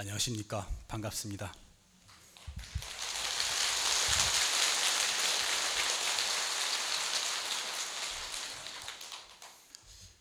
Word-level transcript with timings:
안녕하십니까. 0.00 0.64
반갑습니다. 0.86 1.52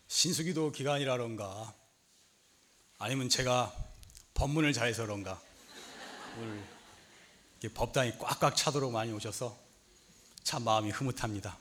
신수기도 0.07 0.71
기간이라던가 0.71 1.75
아니면 2.98 3.29
제가 3.29 3.71
법문을 4.34 4.73
잘해서 4.73 5.04
그런가 5.05 5.39
오늘 6.39 6.64
법당이 7.75 8.18
꽉꽉 8.18 8.57
차도록 8.57 8.91
많이 8.91 9.12
오셔서 9.12 9.55
참 10.41 10.64
마음이 10.64 10.89
흐뭇합니다. 10.89 11.55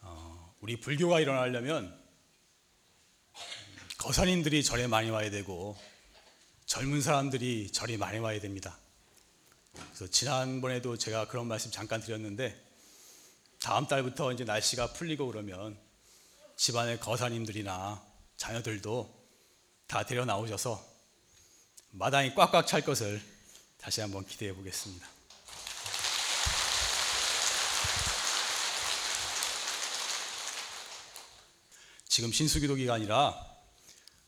어, 0.00 0.56
우리 0.60 0.80
불교가 0.80 1.20
일어나려면 1.20 1.96
거사님들이 3.98 4.64
절에 4.64 4.88
많이 4.88 5.10
와야 5.10 5.30
되고 5.30 5.78
젊은 6.70 7.02
사람들이 7.02 7.72
절이 7.72 7.96
많이 7.96 8.20
와야 8.20 8.38
됩니다. 8.38 8.78
그래서 9.72 10.06
지난번에도 10.06 10.96
제가 10.96 11.26
그런 11.26 11.48
말씀 11.48 11.72
잠깐 11.72 12.00
드렸는데 12.00 12.56
다음 13.60 13.88
달부터 13.88 14.32
이제 14.32 14.44
날씨가 14.44 14.92
풀리고 14.92 15.26
그러면 15.26 15.76
집안의 16.54 17.00
거사님들이나 17.00 18.00
자녀들도 18.36 19.12
다 19.88 20.04
데려 20.04 20.24
나오셔서 20.24 20.80
마당이 21.90 22.36
꽉꽉 22.36 22.68
찰 22.68 22.82
것을 22.82 23.20
다시 23.76 24.00
한번 24.00 24.24
기대해 24.24 24.54
보겠습니다. 24.54 25.08
지금 32.06 32.30
신수기도 32.30 32.76
기간이라 32.76 33.34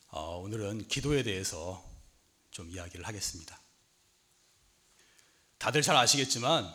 어, 0.08 0.38
오늘은 0.38 0.88
기도에 0.88 1.22
대해서 1.22 1.91
좀 2.52 2.70
이야기를 2.70 3.04
하겠습니다. 3.06 3.58
다들 5.58 5.82
잘 5.82 5.96
아시겠지만 5.96 6.72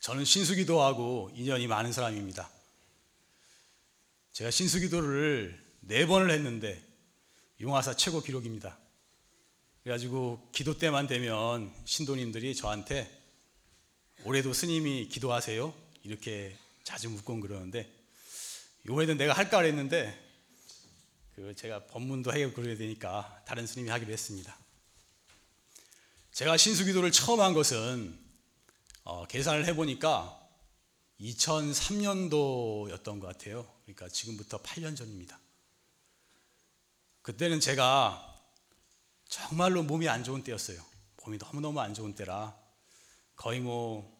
저는 0.00 0.24
신수기도하고 0.24 1.30
인연이 1.34 1.66
많은 1.66 1.92
사람입니다. 1.92 2.50
제가 4.32 4.50
신수기도를 4.50 5.64
네 5.80 6.06
번을 6.06 6.30
했는데 6.30 6.84
용화사 7.60 7.94
최고 7.94 8.20
기록입니다. 8.20 8.78
그래가지고 9.82 10.50
기도 10.52 10.76
때만 10.76 11.06
되면 11.06 11.74
신도님들이 11.84 12.54
저한테 12.54 13.10
올해도 14.24 14.52
스님이 14.52 15.08
기도하세요 15.08 15.72
이렇게 16.02 16.56
자주 16.84 17.08
묻곤 17.08 17.40
그러는데 17.40 17.90
요번에는 18.86 19.16
내가 19.16 19.32
할까 19.32 19.58
그랬는데 19.58 20.26
그 21.34 21.54
제가 21.54 21.86
법문도 21.86 22.32
하고 22.32 22.52
그래야 22.52 22.76
되니까 22.76 23.42
다른 23.46 23.66
스님이 23.66 23.90
하기로 23.90 24.12
했습니다. 24.12 24.56
제가 26.38 26.56
신수기도를 26.56 27.10
처음 27.10 27.40
한 27.40 27.52
것은 27.52 28.16
어, 29.02 29.26
계산을 29.26 29.66
해보니까 29.66 30.40
2003년도였던 31.20 33.20
것 33.20 33.26
같아요. 33.26 33.68
그러니까 33.82 34.08
지금부터 34.08 34.62
8년 34.62 34.96
전입니다. 34.96 35.40
그때는 37.22 37.58
제가 37.58 38.36
정말로 39.28 39.82
몸이 39.82 40.08
안 40.08 40.22
좋은 40.22 40.44
때였어요. 40.44 40.80
몸이 41.24 41.38
너무너무 41.38 41.80
안 41.80 41.92
좋은 41.92 42.14
때라 42.14 42.56
거의 43.34 43.60
뭐 43.60 44.16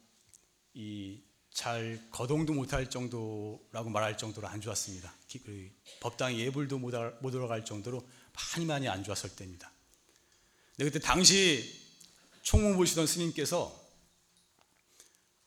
이 0.74 1.28
잘 1.58 2.00
거동도 2.12 2.52
못할 2.52 2.88
정도라고 2.88 3.90
말할 3.90 4.16
정도로 4.16 4.46
안 4.46 4.60
좋았습니다. 4.60 5.12
그 5.44 5.68
법당 5.98 6.36
예불도 6.36 6.78
못 6.78 6.92
들어갈 7.32 7.64
정도로 7.64 8.06
많이 8.54 8.64
많이 8.64 8.88
안 8.88 9.02
좋았을 9.02 9.34
때입니다. 9.34 9.68
근데 10.76 10.88
그때 10.88 11.04
당시 11.04 11.87
총무 12.48 12.76
보시던 12.76 13.06
스님께서 13.06 13.78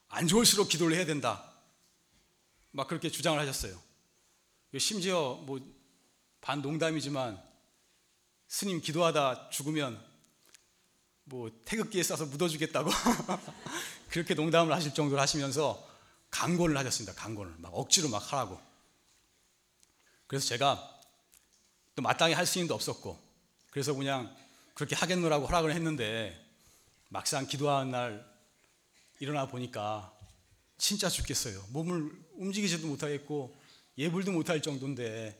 안 0.08 0.28
좋을수록 0.28 0.70
기도를 0.70 0.96
해야 0.96 1.06
된다. 1.06 1.52
막 2.72 2.88
그렇게 2.88 3.10
주장을 3.10 3.40
하셨어요. 3.40 3.82
심지어 4.78 5.36
뭐 5.46 5.82
반 6.42 6.62
농담이지만 6.62 7.42
스님 8.48 8.82
기도하다 8.82 9.52
죽으면 9.52 10.04
뭐 11.24 11.52
태극기에 11.64 12.04
싸서 12.04 12.26
묻어주겠다고 12.26 12.90
그렇게 14.10 14.34
농담을 14.34 14.74
하실 14.74 14.94
정도로 14.94 15.22
하시면서 15.22 15.88
강권을 16.32 16.76
하셨습니다. 16.76 17.14
강권을 17.14 17.54
막 17.60 17.72
억지로 17.74 18.10
막 18.10 18.34
하라고. 18.34 18.60
그래서 20.28 20.48
제가 20.48 21.00
또 21.96 22.02
마땅히 22.02 22.34
할수 22.34 22.58
있는 22.58 22.68
도 22.68 22.74
없었고 22.74 23.22
그래서 23.70 23.94
그냥 23.94 24.36
그렇게 24.74 24.96
하겠노라고 24.96 25.46
허락을 25.46 25.74
했는데 25.74 26.51
막상 27.12 27.46
기도하는 27.46 27.92
날 27.92 28.26
일어나 29.20 29.46
보니까 29.48 30.12
진짜 30.78 31.10
죽겠어요. 31.10 31.64
몸을 31.70 32.12
움직이지도 32.38 32.88
못하겠고 32.88 33.56
예불도 33.98 34.32
못할 34.32 34.62
정도인데 34.62 35.40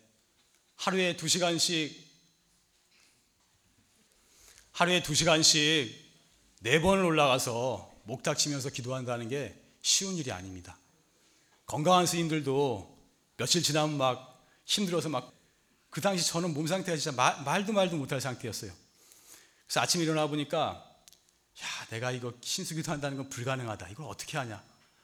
하루에 0.76 1.18
두 1.18 1.28
시간씩 1.28 2.12
하루에 4.72 5.02
두 5.02 5.16
시간씩 5.16 5.96
네 6.60 6.80
번을 6.80 7.04
올라가서 7.04 7.92
목탁 8.04 8.38
치면서 8.38 8.70
기도한다는 8.70 9.30
게 9.30 9.56
쉬운 9.82 10.16
일이 10.16 10.32
아닙니다. 10.32 10.78
건강한 11.66 12.06
스님들도 12.06 12.98
며칠 13.38 13.64
지나면 13.64 13.98
막 13.98 14.46
힘들어서 14.66 15.10
막 15.10 15.42
그 15.92 16.00
당시 16.00 16.26
저는 16.26 16.54
몸 16.54 16.66
상태가 16.66 16.98
진짜 16.98 17.16
말, 17.16 17.44
말도 17.44 17.74
말도 17.74 17.98
못할 17.98 18.20
상태였어요. 18.22 18.72
그래서 19.68 19.82
아침에 19.82 20.06
일어나 20.06 20.26
보니까 20.26 20.84
야, 21.62 21.86
내가 21.90 22.12
이거 22.12 22.34
신수기도 22.42 22.92
한다는 22.92 23.18
건 23.18 23.30
불가능하다. 23.30 23.90
이걸 23.90 24.08
어떻게 24.08 24.38
하냐? 24.38 24.64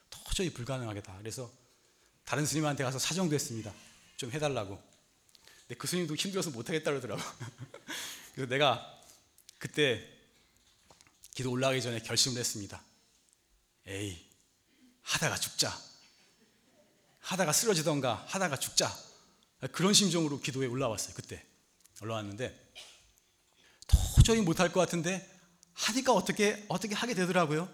도저히 0.10 0.52
불가능하겠다. 0.52 1.18
그래서 1.20 1.52
다른 2.26 2.46
스님한테 2.46 2.84
가서 2.84 3.00
사정도 3.00 3.36
했습니다. 3.36 3.74
좀 4.18 4.32
해달라고. 4.32 4.82
근데 5.62 5.76
그 5.78 5.88
스님도 5.88 6.16
힘들어서 6.16 6.50
못하겠다 6.50 6.92
그러더라고. 6.92 7.22
그래서 8.34 8.50
내가 8.50 9.02
그때 9.60 10.08
기도 11.34 11.52
올라가기 11.52 11.82
전에 11.82 12.00
결심을 12.00 12.40
했습니다. 12.40 12.82
에이, 13.86 14.26
하다가 15.04 15.38
죽자. 15.38 15.80
하다가 17.20 17.52
쓰러지던가 17.52 18.26
하다가 18.28 18.58
죽자. 18.58 18.92
그런 19.72 19.94
심정으로 19.94 20.40
기도에 20.40 20.68
올라왔어요. 20.68 21.14
그때 21.16 21.44
올라왔는데 22.02 22.74
도저히 23.88 24.42
못할 24.42 24.72
것 24.72 24.80
같은데 24.80 25.37
하니까 25.78 26.12
어떻게 26.14 26.66
어떻게 26.68 26.96
하게 26.96 27.14
되더라고요. 27.14 27.70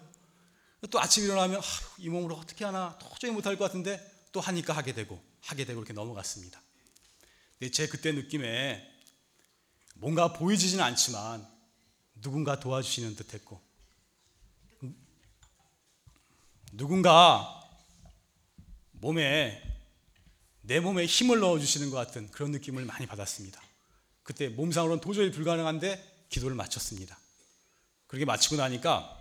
또 0.90 1.00
아침 1.00 1.24
일어나면 1.24 1.60
아, 1.60 1.62
이 1.98 2.08
몸으로 2.10 2.36
어떻게 2.36 2.64
하나 2.64 2.98
도저히 2.98 3.30
못할 3.30 3.56
것 3.56 3.64
같은데 3.64 3.98
또 4.32 4.40
하니까 4.40 4.74
하게 4.74 4.92
되고 4.92 5.22
하게 5.40 5.64
되고 5.64 5.80
이렇게 5.80 5.94
넘어갔습니다. 5.94 6.60
제 7.72 7.88
그때 7.88 8.12
느낌에 8.12 8.86
뭔가 9.94 10.34
보이지는 10.34 10.84
않지만 10.84 11.46
누군가 12.20 12.60
도와주시는 12.60 13.16
듯했고 13.16 13.60
누군가 16.72 17.62
몸에 18.92 19.62
내 20.60 20.80
몸에 20.80 21.06
힘을 21.06 21.40
넣어 21.40 21.58
주시는 21.58 21.90
것 21.90 21.96
같은 21.96 22.30
그런 22.30 22.50
느낌을 22.50 22.84
많이 22.84 23.06
받았습니다. 23.06 23.62
그때 24.22 24.48
몸상으로는 24.48 25.00
도저히 25.00 25.30
불가능한데 25.30 26.26
기도를 26.28 26.56
마쳤습니다. 26.56 27.18
그렇게 28.14 28.24
마치고 28.24 28.54
나니까 28.54 29.20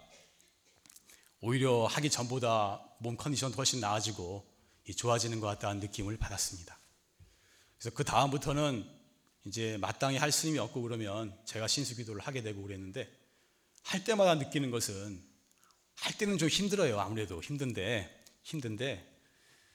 오히려 1.42 1.88
하기 1.88 2.12
전보다 2.12 2.80
몸 3.00 3.18
컨디션도 3.18 3.58
훨씬 3.58 3.80
나아지고 3.80 4.48
좋아지는 4.96 5.40
것 5.40 5.48
같다는 5.48 5.80
느낌을 5.80 6.18
받았습니다. 6.18 6.78
그래서 7.80 7.96
그 7.96 8.04
다음부터는 8.04 8.88
이제 9.46 9.78
마땅히 9.82 10.18
할 10.18 10.32
스님이 10.32 10.60
없고 10.60 10.84
그러면 10.84 11.36
제가 11.44 11.68
신수 11.68 11.96
기도를 11.96 12.22
하게 12.22 12.44
되고 12.44 12.62
그랬는데 12.62 13.12
할 13.82 14.04
때마다 14.04 14.36
느끼는 14.36 14.70
것은 14.70 15.20
할 15.96 16.16
때는 16.16 16.38
좀 16.38 16.48
힘들어요. 16.48 17.00
아무래도 17.00 17.42
힘든데 17.42 18.24
힘든데 18.44 19.12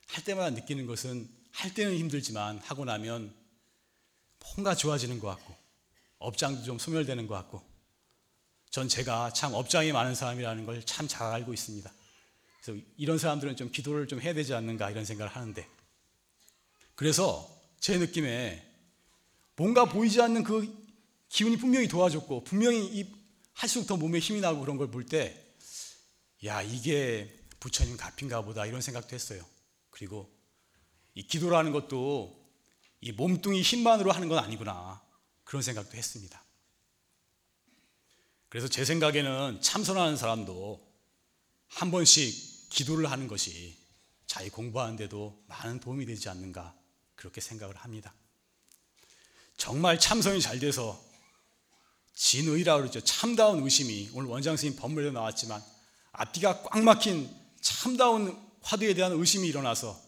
할 0.06 0.24
때마다 0.24 0.50
느끼는 0.50 0.86
것은 0.86 1.28
할 1.50 1.74
때는 1.74 1.98
힘들지만 1.98 2.58
하고 2.58 2.84
나면 2.84 3.34
뭔가 4.54 4.76
좋아지는 4.76 5.18
것 5.18 5.26
같고 5.26 5.56
업장도 6.18 6.62
좀 6.62 6.78
소멸되는 6.78 7.26
것 7.26 7.34
같고 7.34 7.77
전 8.78 8.88
제가 8.88 9.32
참 9.32 9.54
업장이 9.54 9.90
많은 9.90 10.14
사람이라는 10.14 10.64
걸 10.64 10.80
참 10.84 11.08
잘 11.08 11.32
알고 11.32 11.52
있습니다. 11.52 11.92
그래서 12.62 12.80
이런 12.96 13.18
사람들은 13.18 13.56
좀 13.56 13.72
기도를 13.72 14.06
좀 14.06 14.20
해야 14.20 14.32
되지 14.32 14.54
않는가 14.54 14.88
이런 14.92 15.04
생각을 15.04 15.34
하는데 15.34 15.66
그래서 16.94 17.50
제 17.80 17.98
느낌에 17.98 18.64
뭔가 19.56 19.84
보이지 19.86 20.22
않는 20.22 20.44
그 20.44 20.72
기운이 21.28 21.56
분명히 21.56 21.88
도와줬고 21.88 22.44
분명히 22.44 23.12
할수록 23.52 23.88
더 23.88 23.96
몸에 23.96 24.20
힘이 24.20 24.40
나고 24.40 24.60
그런 24.60 24.76
걸 24.76 24.92
볼 24.92 25.04
때 25.04 25.34
야 26.44 26.62
이게 26.62 27.36
부처님 27.58 27.96
값인가 27.96 28.42
보다 28.42 28.64
이런 28.64 28.80
생각도 28.80 29.12
했어요. 29.16 29.44
그리고 29.90 30.30
이 31.16 31.24
기도라는 31.26 31.72
것도 31.72 32.48
이 33.00 33.10
몸뚱이 33.10 33.60
힘만으로 33.60 34.12
하는 34.12 34.28
건 34.28 34.38
아니구나 34.38 35.02
그런 35.42 35.62
생각도 35.62 35.96
했습니다. 35.96 36.40
그래서 38.48 38.68
제 38.68 38.84
생각에는 38.84 39.60
참선하는 39.60 40.16
사람도 40.16 40.80
한 41.68 41.90
번씩 41.90 42.70
기도를 42.70 43.10
하는 43.10 43.28
것이 43.28 43.76
자기 44.26 44.50
공부하는데도 44.50 45.44
많은 45.46 45.80
도움이 45.80 46.06
되지 46.06 46.28
않는가 46.28 46.74
그렇게 47.14 47.40
생각을 47.40 47.76
합니다. 47.76 48.14
정말 49.56 49.98
참선이 49.98 50.40
잘 50.40 50.60
돼서 50.60 51.02
진의라 52.14 52.78
그러죠. 52.78 53.00
참다운 53.00 53.62
의심이 53.62 54.10
오늘 54.14 54.28
원장 54.28 54.56
선생님 54.56 54.78
법문에도 54.80 55.12
나왔지만 55.12 55.62
앞뒤가 56.12 56.62
꽉 56.62 56.82
막힌 56.82 57.30
참다운 57.60 58.36
화두에 58.62 58.94
대한 58.94 59.12
의심이 59.12 59.46
일어나서 59.48 60.00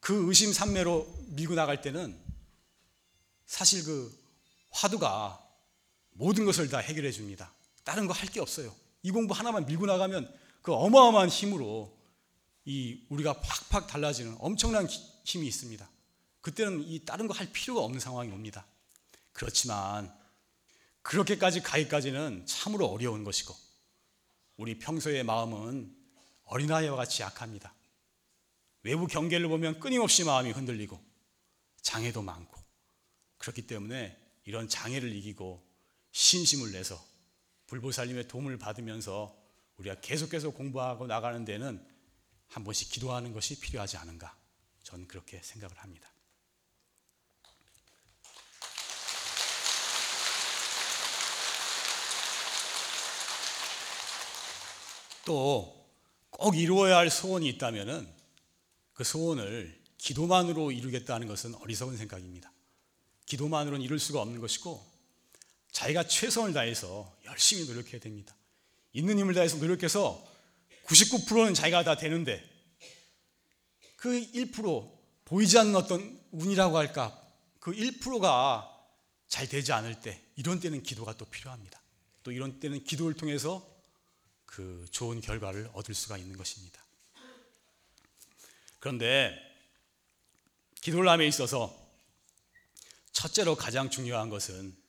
그 0.00 0.28
의심 0.28 0.52
산매로 0.52 1.26
밀고 1.28 1.54
나갈 1.54 1.82
때는 1.82 2.18
사실 3.46 3.84
그 3.84 4.12
화두가 4.70 5.42
모든 6.12 6.44
것을 6.44 6.68
다 6.68 6.78
해결해 6.78 7.10
줍니다. 7.12 7.55
다른 7.86 8.08
거 8.08 8.12
할 8.12 8.28
게 8.28 8.40
없어요. 8.40 8.74
이 9.02 9.12
공부 9.12 9.32
하나만 9.32 9.64
밀고 9.66 9.86
나가면 9.86 10.28
그 10.60 10.74
어마어마한 10.74 11.28
힘으로 11.28 11.96
이 12.64 13.06
우리가 13.08 13.40
팍팍 13.40 13.86
달라지는 13.86 14.36
엄청난 14.40 14.88
힘이 15.24 15.46
있습니다. 15.46 15.88
그때는 16.40 16.82
이 16.82 17.04
다른 17.04 17.28
거 17.28 17.34
할 17.34 17.50
필요가 17.52 17.82
없는 17.82 18.00
상황이 18.00 18.30
옵니다. 18.32 18.66
그렇지만 19.32 20.12
그렇게까지 21.02 21.62
가기까지는 21.62 22.44
참으로 22.46 22.86
어려운 22.86 23.22
것이고 23.22 23.54
우리 24.56 24.78
평소의 24.80 25.22
마음은 25.22 25.94
어린아이와 26.46 26.96
같이 26.96 27.22
약합니다. 27.22 27.72
외부 28.82 29.06
경계를 29.06 29.46
보면 29.48 29.78
끊임없이 29.78 30.24
마음이 30.24 30.50
흔들리고 30.50 31.00
장애도 31.82 32.22
많고 32.22 32.60
그렇기 33.38 33.68
때문에 33.68 34.18
이런 34.44 34.68
장애를 34.68 35.14
이기고 35.14 35.64
신심을 36.10 36.72
내서 36.72 37.00
불보살님의 37.66 38.28
도움을 38.28 38.58
받으면서 38.58 39.36
우리가 39.78 40.00
계속해서 40.00 40.50
공부하고 40.50 41.06
나가는 41.06 41.44
데는 41.44 41.84
한 42.48 42.64
번씩 42.64 42.90
기도하는 42.90 43.32
것이 43.32 43.60
필요하지 43.60 43.96
않은가 43.96 44.36
저는 44.84 45.08
그렇게 45.08 45.40
생각을 45.42 45.76
합니다. 45.78 46.10
또 55.24 55.76
꼭 56.38 56.54
이루어야 56.56 56.98
할 56.98 57.10
소원이 57.10 57.48
있다면은 57.48 58.06
그 58.92 59.04
소원을 59.04 59.82
기도만으로 59.96 60.70
이루겠다는 60.70 61.26
것은 61.26 61.54
어리석은 61.54 61.96
생각입니다. 61.96 62.52
기도만으로는 63.24 63.82
이룰 63.82 63.98
수가 63.98 64.20
없는 64.20 64.40
것이고 64.40 64.84
자기가 65.76 66.04
최선을 66.04 66.54
다해서 66.54 67.14
열심히 67.26 67.66
노력해야 67.66 68.00
됩니다. 68.00 68.34
있는 68.94 69.18
힘을 69.18 69.34
다해서 69.34 69.58
노력해서 69.58 70.26
99%는 70.86 71.52
자기가 71.52 71.84
다 71.84 71.96
되는데 71.96 72.42
그 73.96 74.08
1% 74.08 74.90
보이지 75.26 75.58
않는 75.58 75.76
어떤 75.76 76.18
운이라고 76.30 76.78
할까 76.78 77.20
그 77.60 77.72
1%가 77.72 78.74
잘 79.28 79.46
되지 79.50 79.72
않을 79.72 80.00
때 80.00 80.18
이런 80.36 80.60
때는 80.60 80.82
기도가 80.82 81.14
또 81.18 81.26
필요합니다. 81.26 81.78
또 82.22 82.32
이런 82.32 82.58
때는 82.58 82.82
기도를 82.82 83.14
통해서 83.14 83.62
그 84.46 84.86
좋은 84.92 85.20
결과를 85.20 85.68
얻을 85.74 85.94
수가 85.94 86.16
있는 86.16 86.38
것입니다. 86.38 86.82
그런데 88.78 89.36
기도를 90.80 91.06
함에 91.10 91.26
있어서 91.26 91.76
첫째로 93.12 93.56
가장 93.56 93.90
중요한 93.90 94.30
것은 94.30 94.85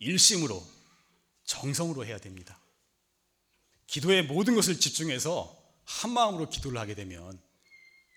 일심으로 0.00 0.66
정성으로 1.44 2.04
해야 2.04 2.18
됩니다. 2.18 2.58
기도에 3.86 4.22
모든 4.22 4.54
것을 4.54 4.78
집중해서 4.78 5.56
한 5.84 6.12
마음으로 6.12 6.48
기도를 6.48 6.78
하게 6.78 6.94
되면 6.94 7.40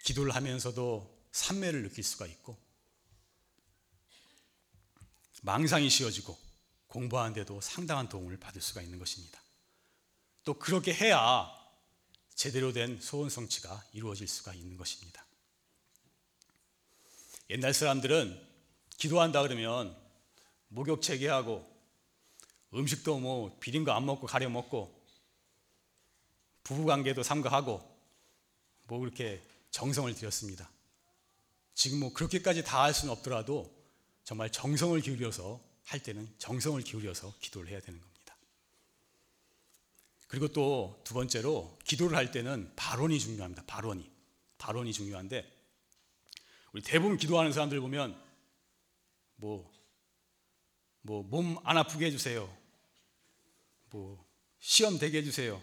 기도를 0.05 0.35
하면서도 0.35 1.27
산매를 1.31 1.83
느낄 1.83 2.03
수가 2.03 2.25
있고 2.27 2.57
망상이 5.41 5.89
쉬어지고 5.89 6.37
공부하는데도 6.87 7.59
상당한 7.61 8.07
도움을 8.07 8.39
받을 8.39 8.61
수가 8.61 8.81
있는 8.81 8.99
것입니다. 8.99 9.41
또 10.43 10.53
그렇게 10.53 10.93
해야 10.93 11.49
제대로 12.35 12.71
된 12.71 12.99
소원 13.01 13.29
성취가 13.29 13.83
이루어질 13.93 14.27
수가 14.27 14.53
있는 14.53 14.77
것입니다. 14.77 15.25
옛날 17.49 17.73
사람들은 17.73 18.47
기도한다 18.97 19.41
그러면 19.41 19.97
목욕 20.67 21.01
체계하고 21.01 21.72
음식도 22.75 23.19
뭐 23.19 23.55
비린 23.59 23.83
거 23.83 23.91
안 23.91 24.05
먹고 24.05 24.27
가려 24.27 24.49
먹고 24.49 24.93
부부 26.63 26.85
관계도 26.85 27.23
삼가하고 27.23 27.81
뭐 28.87 28.99
그렇게 28.99 29.41
정성을 29.71 30.13
들였습니다. 30.15 30.69
지금 31.73 31.99
뭐 31.99 32.13
그렇게까지 32.13 32.63
다 32.63 32.83
할 32.83 32.93
수는 32.93 33.11
없더라도 33.13 33.73
정말 34.23 34.51
정성을 34.51 34.99
기울여서 35.01 35.59
할 35.85 35.99
때는 36.01 36.33
정성을 36.37 36.81
기울여서 36.81 37.33
기도를 37.39 37.69
해야 37.69 37.79
되는 37.79 37.99
겁니다. 37.99 38.35
그리고 40.27 40.47
또 40.47 40.99
두 41.03 41.13
번째로 41.13 41.77
기도를 41.83 42.17
할 42.17 42.31
때는 42.31 42.71
발언이 42.75 43.19
중요합니다. 43.19 43.63
발언이. 43.67 44.09
발언이 44.57 44.93
중요한데 44.93 45.51
우리 46.71 46.81
대부분 46.81 47.17
기도하는 47.17 47.51
사람들 47.51 47.79
보면 47.81 48.19
뭐, 49.35 49.69
뭐, 51.01 51.21
몸 51.23 51.57
안 51.65 51.77
아프게 51.77 52.05
해주세요. 52.05 52.62
뭐, 53.93 54.27
시험 54.59 54.97
되게 54.97 55.19
해주세요. 55.19 55.61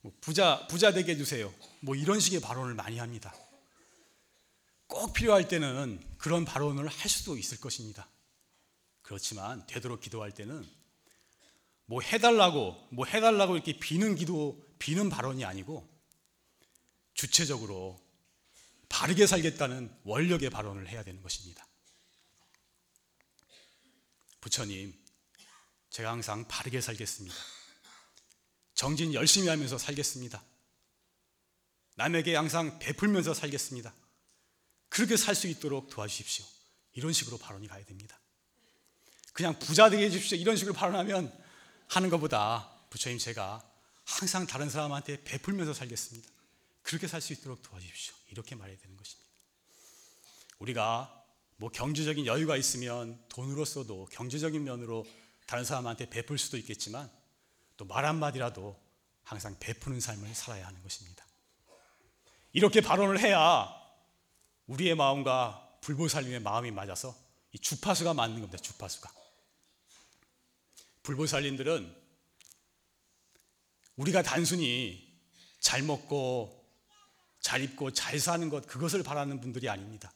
뭐 0.00 0.12
부자, 0.22 0.66
부자 0.68 0.92
되게 0.92 1.12
해주세요. 1.12 1.52
뭐 1.80 1.94
이런 1.94 2.20
식의 2.20 2.40
발언을 2.40 2.72
많이 2.74 2.96
합니다. 2.98 3.34
꼭 4.86 5.12
필요할 5.12 5.46
때는 5.46 6.02
그런 6.16 6.46
발언을 6.46 6.88
할 6.88 7.10
수도 7.10 7.36
있을 7.36 7.60
것입니다. 7.60 8.08
그렇지만 9.02 9.66
되도록 9.66 10.00
기도할 10.00 10.32
때는 10.32 10.66
뭐 11.84 12.00
해달라고, 12.00 12.88
뭐 12.90 13.04
해달라고 13.04 13.56
이렇게 13.56 13.78
비는 13.78 14.14
기도, 14.14 14.58
비는 14.78 15.10
발언이 15.10 15.44
아니고 15.44 15.86
주체적으로 17.12 18.00
바르게 18.88 19.26
살겠다는 19.26 19.94
원력의 20.04 20.48
발언을 20.48 20.88
해야 20.88 21.02
되는 21.02 21.22
것입니다. 21.22 21.66
부처님, 24.40 24.94
제가 25.98 26.12
항상 26.12 26.46
바르게 26.46 26.80
살겠습니다. 26.80 27.34
정진 28.74 29.14
열심히 29.14 29.48
하면서 29.48 29.76
살겠습니다. 29.78 30.40
남에게 31.96 32.36
항상 32.36 32.78
베풀면서 32.78 33.34
살겠습니다. 33.34 33.92
그렇게 34.90 35.16
살 35.16 35.34
수 35.34 35.48
있도록 35.48 35.90
도와주십시오. 35.90 36.46
이런 36.92 37.12
식으로 37.12 37.36
발언이 37.38 37.66
가야 37.66 37.84
됩니다. 37.84 38.16
그냥 39.32 39.58
부자 39.58 39.90
되게 39.90 40.04
해주십시오. 40.04 40.38
이런 40.38 40.54
식으로 40.54 40.72
발언하면 40.72 41.36
하는 41.88 42.10
것보다 42.10 42.70
부처님 42.90 43.18
제가 43.18 43.60
항상 44.04 44.46
다른 44.46 44.70
사람한테 44.70 45.24
베풀면서 45.24 45.74
살겠습니다. 45.74 46.28
그렇게 46.82 47.08
살 47.08 47.20
수 47.20 47.32
있도록 47.32 47.60
도와주십시오. 47.64 48.14
이렇게 48.30 48.54
말해야 48.54 48.78
되는 48.78 48.96
것입니다. 48.96 49.28
우리가 50.60 51.24
뭐 51.56 51.70
경제적인 51.70 52.24
여유가 52.26 52.56
있으면 52.56 53.20
돈으로 53.28 53.64
써도 53.64 54.08
경제적인 54.12 54.62
면으로 54.62 55.04
다른 55.48 55.64
사람한테 55.64 56.10
베풀 56.10 56.38
수도 56.38 56.58
있겠지만 56.58 57.10
또 57.78 57.86
말 57.86 58.04
한마디라도 58.04 58.78
항상 59.24 59.56
베푸는 59.58 60.00
삶을 60.00 60.34
살아야 60.34 60.66
하는 60.66 60.82
것입니다. 60.82 61.24
이렇게 62.52 62.80
발언을 62.80 63.18
해야 63.20 63.68
우리의 64.66 64.94
마음과 64.94 65.78
불보살님의 65.80 66.40
마음이 66.40 66.70
맞아서 66.70 67.16
이 67.52 67.58
주파수가 67.58 68.12
맞는 68.14 68.40
겁니다. 68.40 68.58
주파수가. 68.58 69.10
불보살님들은 71.04 71.96
우리가 73.96 74.22
단순히 74.22 75.18
잘 75.60 75.82
먹고 75.82 76.54
잘 77.40 77.62
입고 77.62 77.92
잘 77.92 78.20
사는 78.20 78.50
것 78.50 78.66
그것을 78.66 79.02
바라는 79.02 79.40
분들이 79.40 79.68
아닙니다. 79.70 80.12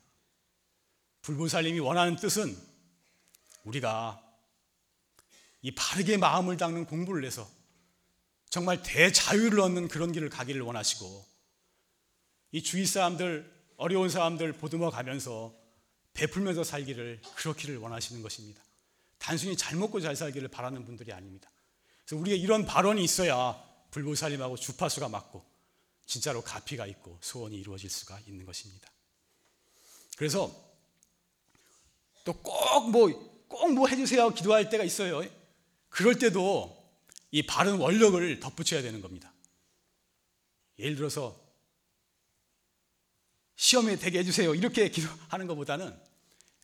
불보살님이 1.23 1.79
원하는 1.79 2.17
뜻은 2.17 2.55
우리가 3.65 4.21
이 5.63 5.71
바르게 5.75 6.17
마음을 6.17 6.57
닦는 6.57 6.87
공부를 6.87 7.25
해서 7.25 7.49
정말 8.51 8.83
대자유를 8.83 9.61
얻는 9.61 9.89
그런 9.89 10.13
길을 10.13 10.29
가기를 10.29 10.61
원하시고 10.61 11.27
이 12.53 12.63
주위 12.63 12.85
사람들 12.85 13.51
어려운 13.77 14.09
사람들 14.09 14.53
보듬어 14.55 14.91
가면서 14.91 15.55
베풀면서 16.15 16.63
살기를 16.63 17.23
그렇기를 17.37 17.79
원하시는 17.79 18.21
것입니다. 18.23 18.63
단순히 19.19 19.57
잘 19.57 19.77
먹고 19.79 20.01
잘 20.01 20.15
살기를 20.15 20.49
바라는 20.49 20.85
분들이 20.85 21.13
아닙니다. 21.13 21.51
그래서 22.05 22.21
우리가 22.21 22.37
이런 22.37 22.67
발언이 22.67 23.03
있어야 23.03 23.63
불보살님하고 23.93 24.57
주파수가 24.57 25.09
맞고 25.09 25.45
진짜로 26.07 26.43
가피가 26.43 26.87
있고 26.87 27.19
소원이 27.23 27.57
이루어질 27.57 27.89
수가 27.89 28.21
있는 28.27 28.45
것입니다. 28.45 28.91
그래서 30.17 30.53
또 32.25 32.33
꼭 32.35 32.91
뭐, 32.91 33.09
꼭뭐 33.49 33.89
해주세요 33.89 34.31
기도할 34.31 34.69
때가 34.69 34.85
있어요. 34.85 35.23
그럴 35.93 36.19
때도 36.19 36.83
이 37.31 37.43
바른 37.43 37.77
원력을 37.77 38.41
덧붙여야 38.41 38.83
되는 38.83 39.01
겁니다. 39.03 39.33
예를 40.79 40.97
들어서 40.97 41.39
시험에 43.57 43.97
되게 43.97 44.21
해주세요. 44.21 44.55
이렇게 44.55 44.89
기도하는 44.91 45.47
것보다는 45.47 45.95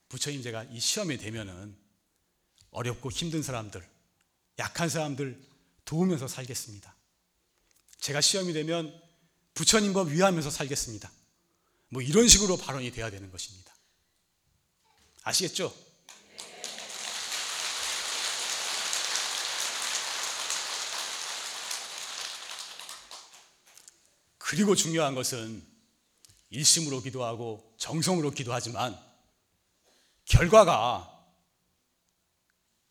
부처님 0.08 0.42
제가 0.42 0.64
이 0.64 0.80
시험에 0.80 1.18
되면은 1.18 1.76
어렵고 2.70 3.10
힘든 3.10 3.42
사람들, 3.42 3.86
약한 4.58 4.88
사람들 4.88 5.38
도우면서 5.84 6.26
살겠습니다. 6.26 6.94
제가 8.00 8.22
시험이 8.22 8.54
되면 8.54 8.98
부처님과 9.52 10.04
위하면서 10.04 10.50
살겠습니다. 10.50 11.12
뭐 11.90 12.00
이런 12.00 12.28
식으로 12.28 12.56
발언이 12.56 12.92
돼야 12.92 13.10
되는 13.10 13.30
것입니다. 13.30 13.74
아시겠죠? 15.22 15.87
그리고 24.48 24.74
중요한 24.74 25.14
것은 25.14 25.62
일심으로 26.48 27.02
기도하고 27.02 27.74
정성으로 27.76 28.30
기도하지만 28.30 28.98
결과가 30.24 31.22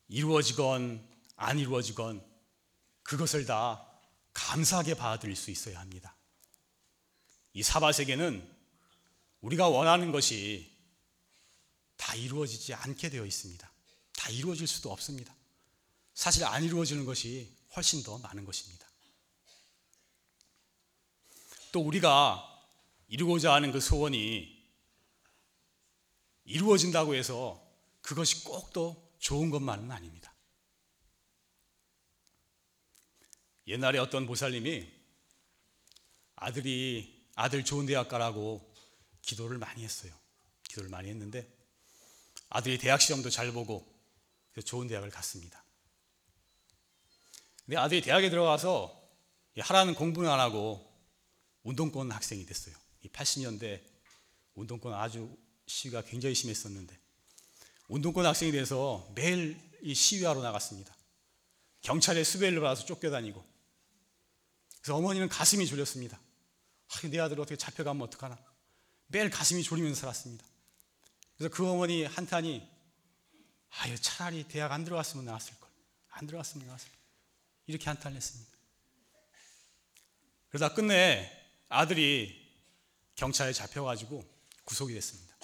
이루어지건 0.07 1.03
안 1.35 1.57
이루어지건 1.57 2.23
그것을 3.01 3.47
다 3.47 3.83
감사하게 4.33 4.93
받아들일 4.93 5.35
수 5.35 5.49
있어야 5.49 5.79
합니다. 5.79 6.15
이 7.53 7.63
사바세계는 7.63 8.47
우리가 9.41 9.67
원하는 9.67 10.11
것이 10.11 10.71
다 11.95 12.13
이루어지지 12.13 12.75
않게 12.75 13.09
되어 13.09 13.25
있습니다. 13.25 13.71
다 14.13 14.29
이루어질 14.29 14.67
수도 14.67 14.91
없습니다. 14.91 15.35
사실 16.13 16.45
안 16.45 16.63
이루어지는 16.63 17.03
것이 17.03 17.51
훨씬 17.75 18.03
더 18.03 18.19
많은 18.19 18.45
것입니다. 18.45 18.86
또 21.71 21.81
우리가 21.81 22.43
이루고자 23.07 23.53
하는 23.53 23.71
그 23.71 23.79
소원이 23.79 24.55
이루어진다고 26.45 27.15
해서 27.15 27.61
그것이 28.01 28.43
꼭 28.43 28.71
또 28.73 29.07
좋은 29.19 29.49
것만은 29.49 29.91
아닙니다. 29.91 30.33
옛날에 33.65 33.97
어떤 33.97 34.25
보살님이 34.27 34.87
아들이 36.35 37.27
아들 37.35 37.65
좋은 37.65 37.85
대학 37.85 38.07
가라고 38.07 38.73
기도를 39.23 39.57
많이 39.57 39.83
했어요. 39.83 40.13
기도를 40.69 40.89
많이 40.89 41.09
했는데 41.09 41.51
아들이 42.49 42.77
대학 42.77 43.01
시험도 43.01 43.29
잘 43.29 43.51
보고 43.51 43.85
좋은 44.63 44.87
대학을 44.87 45.09
갔습니다. 45.09 45.63
근데 47.65 47.77
아들이 47.77 48.01
대학에 48.01 48.29
들어가서 48.29 48.95
하라는 49.57 49.95
공부는 49.95 50.29
안 50.29 50.39
하고 50.39 50.86
운동권 51.67 52.09
학생이 52.13 52.45
됐어요. 52.45 52.73
80년대 53.11 53.81
운동권 54.55 54.93
아주 54.93 55.37
시위가 55.65 56.01
굉장히 56.03 56.33
심했었는데 56.33 56.97
운동권 57.89 58.25
학생이 58.25 58.53
돼서 58.53 59.11
매일 59.15 59.59
이 59.81 59.93
시위하러 59.93 60.41
나갔습니다. 60.41 60.95
경찰에 61.81 62.23
수배를 62.23 62.61
받아서 62.61 62.85
쫓겨다니고 62.85 63.45
그래서 64.81 64.95
어머니는 64.95 65.27
가슴이 65.27 65.67
졸렸습니다. 65.67 66.17
아, 66.87 67.07
내 67.09 67.19
아들 67.19 67.37
어떻게 67.41 67.57
잡혀가면 67.57 68.01
어떡하나 68.07 68.39
매일 69.07 69.29
가슴이 69.29 69.61
졸이면서 69.61 69.99
살았습니다. 69.99 70.45
그래서 71.35 71.53
그 71.53 71.69
어머니 71.69 72.05
한탄이 72.05 72.65
아유 73.71 73.99
차라리 73.99 74.47
대학 74.47 74.71
안 74.71 74.85
들어갔으면 74.85 75.25
나왔을 75.25 75.59
걸. 75.59 75.69
안 76.11 76.27
들어갔으면 76.27 76.65
나왔을 76.65 76.89
걸. 76.89 76.97
이렇게 77.67 77.85
한탄을 77.87 78.15
했습니다. 78.15 78.57
그러다 80.47 80.73
끝내 80.73 81.37
아들이 81.69 82.45
경찰에 83.15 83.51
잡혀가지고 83.53 84.23
구속이 84.65 84.93
됐습니다. 84.93 85.35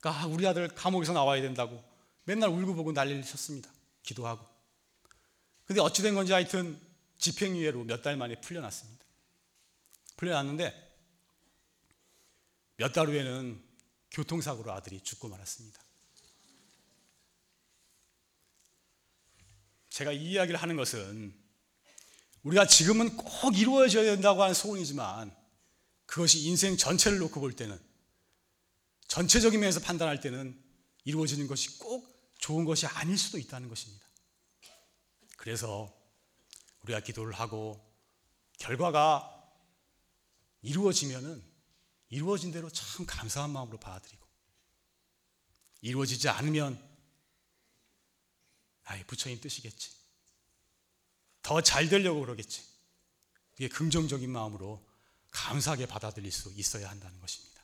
그러니까 0.00 0.26
우리 0.26 0.46
아들 0.46 0.68
감옥에서 0.68 1.12
나와야 1.12 1.40
된다고 1.42 1.82
맨날 2.24 2.50
울고 2.50 2.74
보고 2.74 2.92
난리를 2.92 3.22
쳤습니다. 3.24 3.70
기도하고. 4.02 4.46
근데 5.64 5.80
어찌 5.80 6.02
된 6.02 6.14
건지 6.14 6.32
하여튼 6.32 6.80
집행유예로 7.18 7.84
몇 7.84 8.02
달 8.02 8.16
만에 8.16 8.40
풀려났습니다. 8.40 9.04
풀려났는데 10.16 10.84
몇 12.76 12.92
달 12.92 13.08
후에는 13.08 13.64
교통사고로 14.10 14.72
아들이 14.72 15.00
죽고 15.00 15.28
말았습니다. 15.28 15.80
제가 19.88 20.12
이 20.12 20.32
이야기를 20.32 20.60
하는 20.60 20.76
것은 20.76 21.34
우리가 22.46 22.64
지금은 22.64 23.16
꼭 23.16 23.58
이루어져야 23.58 24.04
된다고 24.04 24.40
하는 24.40 24.54
소원이지만 24.54 25.34
그것이 26.06 26.44
인생 26.44 26.76
전체를 26.76 27.18
놓고 27.18 27.40
볼 27.40 27.52
때는 27.52 27.76
전체적인 29.08 29.58
면에서 29.58 29.80
판단할 29.80 30.20
때는 30.20 30.56
이루어지는 31.02 31.48
것이 31.48 31.76
꼭 31.80 32.08
좋은 32.38 32.64
것이 32.64 32.86
아닐 32.86 33.18
수도 33.18 33.38
있다는 33.38 33.68
것입니다. 33.68 34.06
그래서 35.36 35.92
우리가 36.82 37.00
기도를 37.00 37.32
하고 37.32 37.84
결과가 38.58 39.32
이루어지면은 40.62 41.42
이루어진 42.10 42.52
대로 42.52 42.70
참 42.70 43.06
감사한 43.06 43.50
마음으로 43.50 43.78
받아들이고 43.78 44.24
이루어지지 45.80 46.28
않으면 46.28 46.80
아이 48.84 49.02
부처님 49.02 49.40
뜻이겠지. 49.40 49.95
더 51.46 51.60
잘 51.60 51.88
되려고 51.88 52.20
그러겠지. 52.22 52.60
이게 53.56 53.68
긍정적인 53.68 54.28
마음으로 54.28 54.84
감사하게 55.30 55.86
받아들일 55.86 56.32
수 56.32 56.52
있어야 56.56 56.90
한다는 56.90 57.20
것입니다. 57.20 57.62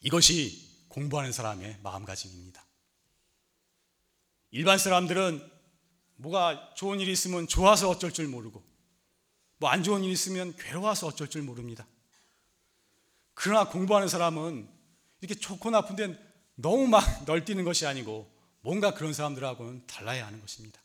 이것이 0.00 0.86
공부하는 0.88 1.32
사람의 1.32 1.80
마음가짐입니다. 1.82 2.64
일반 4.52 4.78
사람들은 4.78 5.52
뭐가 6.16 6.72
좋은 6.74 7.00
일이 7.00 7.12
있으면 7.12 7.46
좋아서 7.46 7.90
어쩔 7.90 8.10
줄 8.14 8.28
모르고 8.28 8.64
뭐 9.58 9.68
안 9.68 9.82
좋은 9.82 10.04
일이 10.04 10.14
있으면 10.14 10.56
괴로워서 10.56 11.08
어쩔 11.08 11.28
줄 11.28 11.42
모릅니다. 11.42 11.86
그러나 13.34 13.68
공부하는 13.68 14.08
사람은 14.08 14.66
이렇게 15.20 15.38
좋고 15.38 15.68
나쁜데 15.68 16.18
너무 16.54 16.86
막 16.86 17.02
널뛰는 17.26 17.64
것이 17.64 17.86
아니고 17.86 18.34
뭔가 18.62 18.94
그런 18.94 19.12
사람들하고는 19.12 19.86
달라야 19.86 20.26
하는 20.26 20.40
것입니다. 20.40 20.80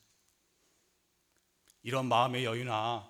이런 1.83 2.07
마음의 2.07 2.45
여유나 2.45 3.09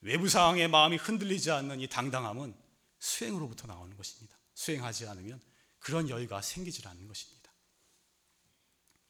외부 0.00 0.28
상황에 0.28 0.68
마음이 0.68 0.96
흔들리지 0.96 1.50
않는 1.50 1.80
이 1.80 1.88
당당함은 1.88 2.54
수행으로부터 2.98 3.66
나오는 3.66 3.96
것입니다. 3.96 4.36
수행하지 4.54 5.06
않으면 5.06 5.40
그런 5.78 6.08
여유가 6.08 6.42
생기질 6.42 6.86
않는 6.88 7.06
것입니다. 7.08 7.50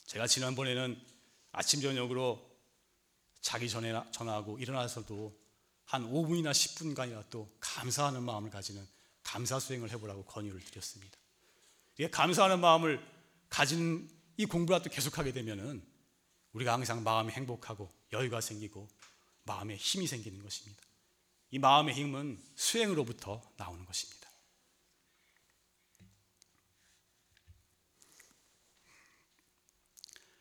제가 0.07 0.27
지난번에는 0.27 1.01
아침 1.53 1.81
저녁으로 1.81 2.45
자기 3.41 3.69
전에 3.69 3.93
전화하고 4.11 4.59
일어나서도 4.59 5.37
한 5.85 6.11
5분이나 6.11 6.51
10분간이나 6.51 7.25
또 7.31 7.51
감사하는 7.61 8.23
마음을 8.23 8.51
가지는 8.51 8.87
감사 9.23 9.59
수행을 9.59 9.91
해보라고 9.91 10.25
권유를 10.25 10.61
드렸습니다. 10.61 11.17
이게 11.95 12.11
감사하는 12.11 12.61
마음을 12.61 13.01
가진 13.49 14.11
이 14.37 14.47
공부를 14.47 14.83
또 14.83 14.91
계속하게 14.91 15.33
되면은 15.33 15.83
우리가 16.53 16.73
항상 16.73 17.03
마음이 17.03 17.33
행복하고 17.33 17.91
여유가 18.17 18.41
생기고 18.41 18.89
마음에 19.45 19.77
힘이 19.77 20.07
생기는 20.07 20.43
것입니다. 20.43 20.83
이 21.51 21.59
마음의 21.59 21.95
힘은 21.95 22.43
수행으로부터 22.57 23.43
나오는 23.57 23.85
것입니다. 23.85 24.29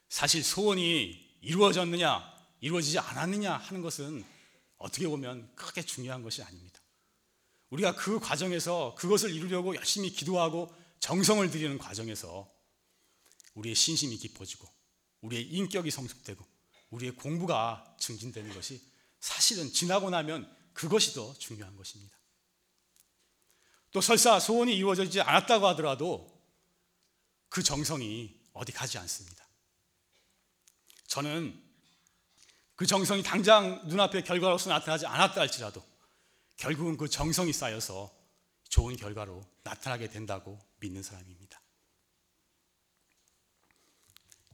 사실 0.10 0.44
소원이 0.44 1.40
이루어졌느냐, 1.42 2.34
이루어지지 2.62 3.00
않았느냐 3.00 3.58
하는 3.58 3.82
것은 3.82 4.26
어떻게 4.78 5.08
보면 5.08 5.54
크게 5.56 5.82
중요한 5.82 6.24
것이 6.24 6.42
아닙니다. 6.42 6.80
우리가 7.70 7.96
그 7.96 8.20
과정에서 8.20 8.96
그것을 8.98 9.34
이루려고 9.34 9.76
열심히 9.76 10.10
기도하고 10.10 10.74
정성을 11.00 11.52
들이는 11.52 11.78
과정에서 11.78 12.50
우리의 13.56 13.76
신심이 13.76 14.18
깊어지고 14.18 14.68
우리의 15.22 15.44
인격이 15.44 15.92
성숙되고 15.92 16.55
우리의 16.96 17.16
공부가 17.16 17.96
증진되는 18.00 18.54
것이 18.54 18.82
사실은 19.20 19.72
지나고 19.72 20.10
나면 20.10 20.54
그것이 20.74 21.14
더 21.14 21.34
중요한 21.34 21.76
것입니다. 21.76 22.16
또 23.92 24.02
설사 24.02 24.40
소원이 24.40 24.76
이루어지지 24.76 25.22
않았다고 25.22 25.68
하더라도 25.68 26.30
그 27.50 27.64
정성이 27.64 28.38
어디 28.54 28.72
가지 28.72 28.98
않습니다. 28.98 29.46
저는 31.08 31.62
그 32.76 32.86
정성이 32.86 33.24
당장 33.24 33.88
눈앞에 33.88 34.22
결과로서 34.24 34.70
나타나지 34.70 35.06
않았다 35.06 35.40
할지라도 35.40 35.82
결국은 36.58 36.98
그 36.98 37.08
정성이 37.08 37.54
쌓여서 37.54 38.14
좋은 38.70 38.98
결과로 38.98 39.46
나타나게 39.64 40.10
된다고 40.10 40.60
믿는 40.80 41.04
사람입니다. 41.04 41.62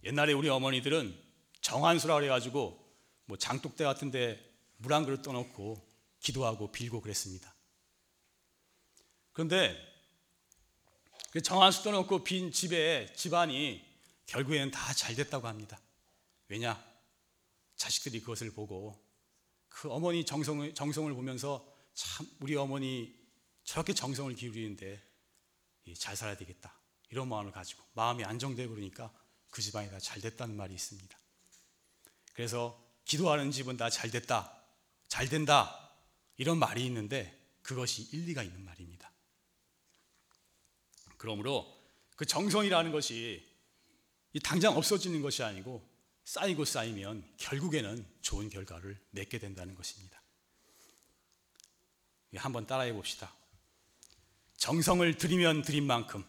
옛날에 0.04 0.34
우리 0.34 0.50
어머니들은 0.50 1.31
정한수라 1.62 2.16
그래가지고 2.16 2.80
뭐 3.26 3.38
장독대 3.38 3.84
같은데 3.84 4.40
물 4.78 4.94
한 4.94 5.06
그릇 5.06 5.22
떠놓고 5.22 5.88
기도하고 6.20 6.72
빌고 6.72 7.02
그랬습니다. 7.02 7.54
그런데 9.32 9.78
그 11.32 11.42
정한수 11.42 11.84
떠놓고 11.84 12.24
빈 12.24 12.52
집에 12.52 13.12
집안이 13.16 13.86
결국에는 14.26 14.72
다 14.72 14.94
잘 14.94 15.16
됐다고 15.16 15.48
합니다. 15.48 15.80
왜냐? 16.48 16.84
자식들이 17.78 18.20
그것을 18.22 18.52
보고 18.54 19.02
그 19.70 19.90
어머니 19.92 20.26
정성을, 20.26 20.74
정성을 20.76 21.14
보면서 21.14 21.66
참 21.94 22.28
우리 22.42 22.56
어머니 22.56 23.16
저렇게 23.64 23.94
정성을 23.94 24.34
기울이는데 24.36 25.02
잘 25.98 26.16
살아야 26.16 26.36
되겠다. 26.38 26.76
이런 27.10 27.30
마음을 27.30 27.52
가지고 27.52 27.84
마음이 27.94 28.24
안정되고 28.24 28.74
그러니까 28.74 29.14
그 29.50 29.62
집안이 29.62 29.90
다 29.90 30.00
잘 30.00 30.22
됐다는 30.22 30.56
말이 30.56 30.74
있습니다. 30.74 31.18
그래서 32.34 32.82
기도하는 33.06 33.52
집은 33.52 33.78
다 33.78 33.90
잘 33.90 34.10
됐다. 34.10 34.58
잘 35.08 35.28
된다. 35.28 35.92
이런 36.38 36.58
말이 36.58 36.86
있는데 36.86 37.38
그것이 37.62 38.04
일리가 38.12 38.44
있는 38.44 38.64
말입니다. 38.64 39.12
그러므로 41.18 41.78
그 42.16 42.26
정성이라는 42.26 42.92
것이 42.92 43.46
당장 44.44 44.78
없어지는 44.78 45.22
것이 45.22 45.44
아니고 45.44 45.88
쌓이고 46.24 46.66
쌓이면 46.66 47.36
결국에는 47.38 48.06
좋은 48.22 48.50
결과를 48.50 49.00
맺게 49.12 49.40
된다는 49.40 49.76
것입니다. 49.76 50.22
한번 52.36 52.66
따라해 52.66 52.94
봅시다. 52.94 53.36
정성을 54.56 55.18
들이면 55.18 55.64
들인 55.64 55.86
만큼 55.86 56.24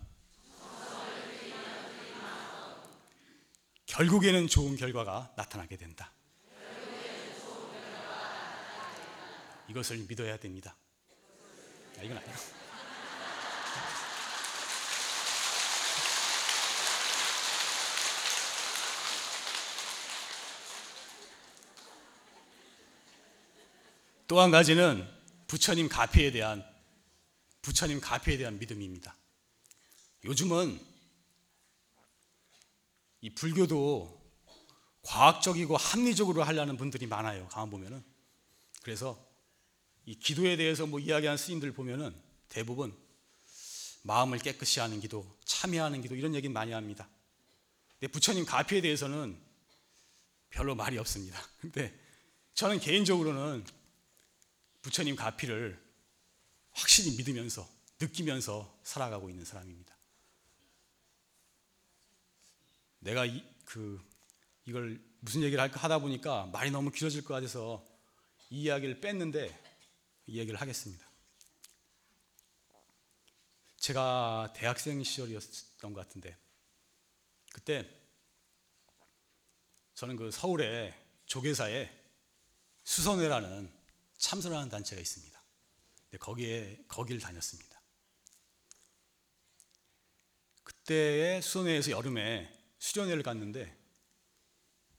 결국에는 3.92 4.48
좋은 4.48 4.76
결과가 4.76 5.34
나타나게 5.36 5.76
된다. 5.76 6.10
이것을 9.68 9.98
믿어야 10.08 10.38
됩니다. 10.38 10.74
아, 11.98 12.02
이건 12.02 12.16
아니야. 12.16 12.34
또 24.26 24.40
한 24.40 24.50
가지는 24.50 25.06
부처님 25.46 25.90
가피에 25.90 26.30
대한 26.30 26.64
부처님 27.60 28.00
가피에 28.00 28.38
대한 28.38 28.58
믿음입니다. 28.58 29.14
요즘은 30.24 30.91
이 33.22 33.30
불교도 33.30 34.20
과학적이고 35.02 35.76
합리적으로 35.76 36.42
하려는 36.42 36.76
분들이 36.76 37.06
많아요. 37.06 37.48
가만 37.48 37.70
보면은. 37.70 38.04
그래서 38.82 39.18
이 40.04 40.16
기도에 40.16 40.56
대해서 40.56 40.86
뭐 40.86 41.00
이야기하는 41.00 41.38
스님들 41.38 41.72
보면은 41.72 42.14
대부분 42.48 42.94
마음을 44.02 44.38
깨끗이 44.38 44.80
하는 44.80 45.00
기도, 45.00 45.38
참여하는 45.44 46.02
기도 46.02 46.16
이런 46.16 46.34
얘기는 46.34 46.52
많이 46.52 46.72
합니다. 46.72 47.08
근데 47.98 48.10
부처님 48.10 48.44
가피에 48.44 48.80
대해서는 48.80 49.40
별로 50.50 50.74
말이 50.74 50.98
없습니다. 50.98 51.40
근데 51.60 51.96
저는 52.54 52.80
개인적으로는 52.80 53.64
부처님 54.82 55.14
가피를 55.14 55.80
확실히 56.72 57.16
믿으면서 57.16 57.68
느끼면서 58.00 58.80
살아가고 58.82 59.30
있는 59.30 59.44
사람입니다. 59.44 59.91
내가 63.02 63.26
이, 63.26 63.44
그 63.64 64.00
이걸 64.64 65.00
무슨 65.20 65.42
얘기를 65.42 65.60
할까 65.60 65.80
하다 65.80 65.98
보니까 65.98 66.46
말이 66.46 66.70
너무 66.70 66.90
길어질 66.90 67.24
것 67.24 67.34
같아서 67.34 67.84
이 68.50 68.62
이야기를 68.62 69.00
뺐는데 69.00 69.50
이 70.26 70.38
얘기를 70.38 70.60
하겠습니다. 70.60 71.04
제가 73.78 74.52
대학생 74.54 75.02
시절이었던 75.02 75.92
것 75.92 76.06
같은데 76.06 76.36
그때 77.52 77.88
저는 79.94 80.16
그 80.16 80.30
서울에 80.30 80.94
조계사에 81.26 81.90
수선회라는 82.84 83.72
참선하는 84.18 84.68
단체가 84.68 85.00
있습니다. 85.00 85.42
거기에 86.20 86.84
거기를 86.86 87.20
다녔습니다. 87.20 87.80
그때의 90.62 91.42
수선회에서 91.42 91.90
여름에 91.90 92.61
수련회를 92.82 93.22
갔는데 93.22 93.78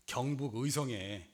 경북 0.06 0.56
의성에 0.56 1.30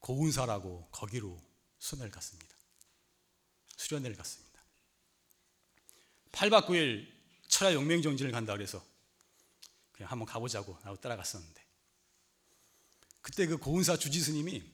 고운사라고 0.00 0.88
거기로 0.90 1.40
수련회를 1.78 2.10
갔습니다. 2.10 2.56
수련회를 3.76 4.16
갔습니다. 4.16 4.60
8박 6.32 6.66
9일 6.66 7.08
철야 7.46 7.74
용맹정진을 7.74 8.32
간다 8.32 8.54
그래서 8.54 8.84
그냥 9.92 10.10
한번 10.10 10.26
가보자고 10.26 10.76
나고 10.82 10.96
따라갔었는데 10.96 11.64
그때 13.20 13.46
그 13.46 13.56
고운사 13.56 13.96
주지 13.96 14.20
스님이 14.20 14.68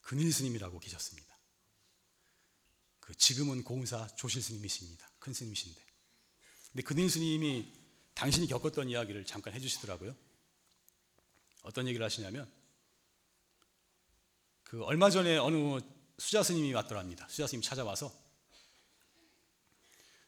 근일 0.00 0.32
스님이라고 0.32 0.80
계셨습니다. 0.80 1.38
그 2.98 3.14
지금은 3.14 3.62
고운사 3.62 4.08
조실 4.16 4.42
스님이십니다. 4.42 5.08
큰 5.20 5.32
스님이신데. 5.32 5.80
근데 6.72 6.82
근일 6.82 7.08
스님이 7.08 7.83
당신이 8.14 8.46
겪었던 8.46 8.88
이야기를 8.88 9.24
잠깐 9.26 9.54
해주시더라고요. 9.54 10.14
어떤 11.62 11.86
얘기를 11.88 12.04
하시냐면 12.04 12.50
그 14.62 14.82
얼마 14.84 15.10
전에 15.10 15.36
어느 15.36 15.80
수자 16.18 16.42
스님이 16.42 16.72
왔더랍니다. 16.74 17.28
수자 17.28 17.46
스님 17.46 17.62
찾아와서 17.62 18.12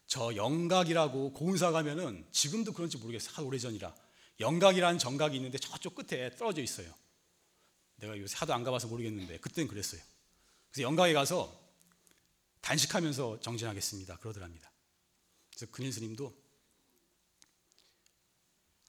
저 0.05 0.35
영각이라고 0.35 1.33
고운사 1.33 1.71
가면은 1.71 2.25
지금도 2.31 2.73
그런지 2.73 2.97
모르겠어요. 2.97 3.33
하도 3.35 3.47
오래전이라 3.47 3.93
영각이라는 4.39 4.99
정각이 4.99 5.35
있는데 5.35 5.57
저쪽 5.57 5.95
끝에 5.95 6.35
떨어져 6.35 6.61
있어요. 6.61 6.93
내가 7.97 8.17
요새 8.17 8.35
하도 8.37 8.53
안 8.53 8.63
가봐서 8.63 8.87
모르겠는데 8.87 9.39
그때는 9.39 9.67
그랬어요. 9.67 10.01
그래서 10.69 10.83
영각에 10.83 11.13
가서 11.13 11.67
단식하면서 12.61 13.41
정진하겠습니다. 13.41 14.17
그러더랍니다. 14.17 14.71
그래서 15.49 15.71
근일 15.71 15.91
스님도 15.91 16.46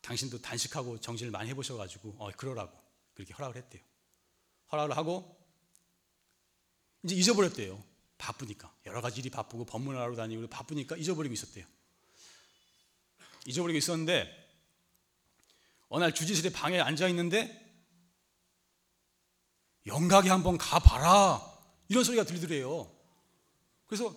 당신도 0.00 0.40
단식하고 0.40 1.00
정진을 1.00 1.30
많이 1.30 1.50
해보셔가지고 1.50 2.16
어 2.18 2.30
그러라고 2.36 2.76
그렇게 3.14 3.32
허락을 3.34 3.56
했대요. 3.56 3.82
허락을 4.72 4.96
하고 4.96 5.36
이제 7.02 7.14
잊어버렸대요. 7.14 7.82
바쁘니까 8.18 8.74
여러 8.86 9.00
가지 9.00 9.20
일이 9.20 9.30
바쁘고 9.30 9.64
법문하러 9.64 10.16
다니고 10.16 10.48
바쁘니까 10.48 10.96
잊어버리고 10.96 11.32
있었대요. 11.32 11.64
잊어버리고 13.46 13.78
있었는데 13.78 14.48
어느 15.88 16.04
날 16.04 16.14
주지실에 16.14 16.50
방에 16.50 16.80
앉아 16.80 17.08
있는데 17.08 17.66
영각에 19.86 20.28
한번 20.28 20.58
가봐라 20.58 21.40
이런 21.88 22.04
소리가 22.04 22.24
들리더래요. 22.24 22.94
그래서 23.86 24.14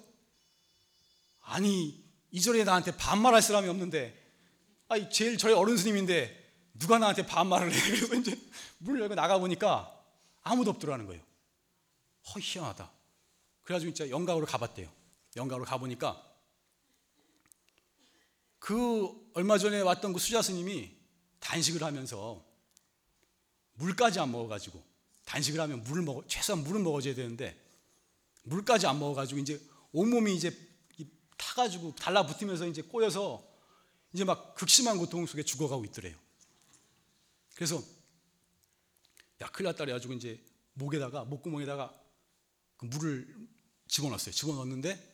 아니 1.42 2.04
이 2.32 2.42
절에 2.42 2.64
나한테 2.64 2.98
반말할 2.98 3.42
사람이 3.42 3.68
없는데 3.70 4.21
아니 4.92 5.10
제일 5.10 5.38
저희 5.38 5.54
어른 5.54 5.78
스님인데 5.78 6.38
누가 6.74 7.00
나한테 7.00 7.26
반말을 7.26 7.74
해? 7.74 7.80
그래서 7.96 8.14
이제 8.14 8.38
문을 8.80 9.00
열고 9.00 9.16
나가 9.16 9.40
보니까 9.40 9.90
아무도 10.44 10.72
없더라는 10.72 11.06
거예요. 11.06 11.24
허 12.28 12.40
희한하다. 12.42 12.92
그래가지고 13.64 13.94
진짜 13.94 14.12
영각으로 14.12 14.46
가봤대요. 14.46 14.92
영각으로 15.38 15.66
가보니까 15.66 16.22
그 18.60 19.32
얼마 19.34 19.58
전에 19.58 19.80
왔던 19.80 20.12
그 20.12 20.20
수자 20.20 20.42
스님이 20.42 20.94
단식을 21.40 21.82
하면서 21.82 22.44
물까지 23.76 24.20
안 24.20 24.30
먹어가지고 24.30 24.84
단식을 25.24 25.58
하면 25.62 25.86
물을 25.86 26.04
먹어 26.04 26.22
최소한 26.28 26.66
물을 26.66 26.82
먹어줘야 26.82 27.16
되는데 27.16 27.58
물까지 28.44 28.88
안 28.88 29.00
먹어가지고 29.00 29.40
이제 29.40 29.58
온몸이 29.94 30.36
이제 30.36 30.52
타가지고 31.38 31.96
달라붙으면서 31.96 32.68
이제 32.68 32.82
꼬여서 32.82 33.51
이제 34.14 34.24
막 34.24 34.56
극심한 34.56 34.98
고통 34.98 35.26
속에 35.26 35.44
죽어가고 35.44 35.86
있더래요. 35.86 36.18
그래서 37.56 37.82
야 39.42 39.50
큰일 39.52 39.68
났다 39.68 39.86
그래가지고 39.86 40.14
이제 40.14 40.44
목에다가 40.74 41.26
목구멍에다가 41.26 41.94
그 42.78 42.86
물을 42.86 43.48
집어넣었어요. 43.88 44.34
집어넣었는데 44.34 45.12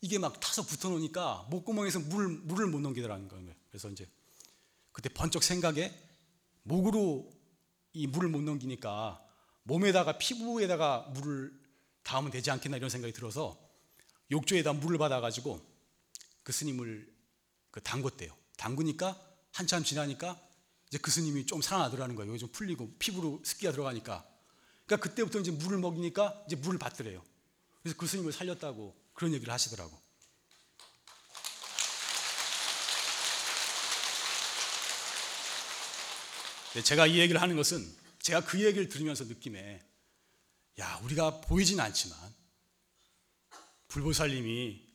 이게 0.00 0.18
막 0.18 0.38
타서 0.40 0.62
붙어놓으니까 0.66 1.46
목구멍에서 1.50 2.00
물, 2.00 2.28
물을 2.28 2.66
못 2.66 2.80
넘기더라는 2.80 3.28
거예요. 3.28 3.54
그래서 3.70 3.90
이제 3.90 4.08
그때 4.92 5.08
번쩍 5.08 5.42
생각에 5.42 5.92
목으로 6.62 7.30
이 7.92 8.06
물을 8.06 8.28
못 8.28 8.42
넘기니까 8.42 9.22
몸에다가 9.62 10.18
피부에다가 10.18 11.10
물을 11.14 11.52
닿으면 12.02 12.30
되지 12.30 12.50
않겠나 12.50 12.76
이런 12.76 12.88
생각이 12.88 13.12
들어서 13.12 13.58
욕조에다 14.30 14.74
물을 14.74 14.98
받아가지고 14.98 15.60
그 16.42 16.52
스님을 16.52 17.15
그 17.76 17.82
담궜대요. 17.82 18.34
담그니까 18.56 19.20
한참 19.52 19.84
지나니까 19.84 20.40
이제 20.88 20.96
그 20.96 21.10
스님이 21.10 21.44
좀 21.44 21.60
살아나더라는 21.60 22.14
거예요. 22.14 22.38
좀 22.38 22.48
풀리고 22.50 22.96
피부로 22.98 23.42
습기가 23.44 23.70
들어가니까. 23.70 24.26
그러니까 24.86 25.06
그때부터 25.06 25.40
이제 25.40 25.50
물을 25.50 25.76
먹이니까 25.76 26.44
이제 26.46 26.56
물을 26.56 26.78
받더래요. 26.78 27.22
그래서 27.82 27.98
그 27.98 28.06
스님을 28.06 28.32
살렸다고 28.32 28.96
그런 29.12 29.34
얘기를 29.34 29.52
하시더라고. 29.52 30.00
제가 36.82 37.06
이 37.06 37.18
얘기를 37.18 37.42
하는 37.42 37.56
것은 37.56 37.94
제가 38.20 38.42
그 38.46 38.64
얘기를 38.64 38.88
들으면서 38.88 39.24
느낌에 39.24 39.82
야 40.78 40.98
우리가 41.04 41.42
보이진 41.42 41.78
않지만 41.80 42.18
불보살님이 43.88 44.85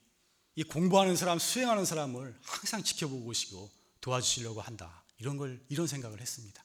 이 0.55 0.63
공부하는 0.63 1.15
사람, 1.15 1.39
수행하는 1.39 1.85
사람을 1.85 2.37
항상 2.41 2.83
지켜보고 2.83 3.27
계시고 3.29 3.71
도와주시려고 4.01 4.61
한다. 4.61 5.03
이런 5.17 5.37
걸 5.37 5.63
이런 5.69 5.87
생각을 5.87 6.19
했습니다. 6.19 6.63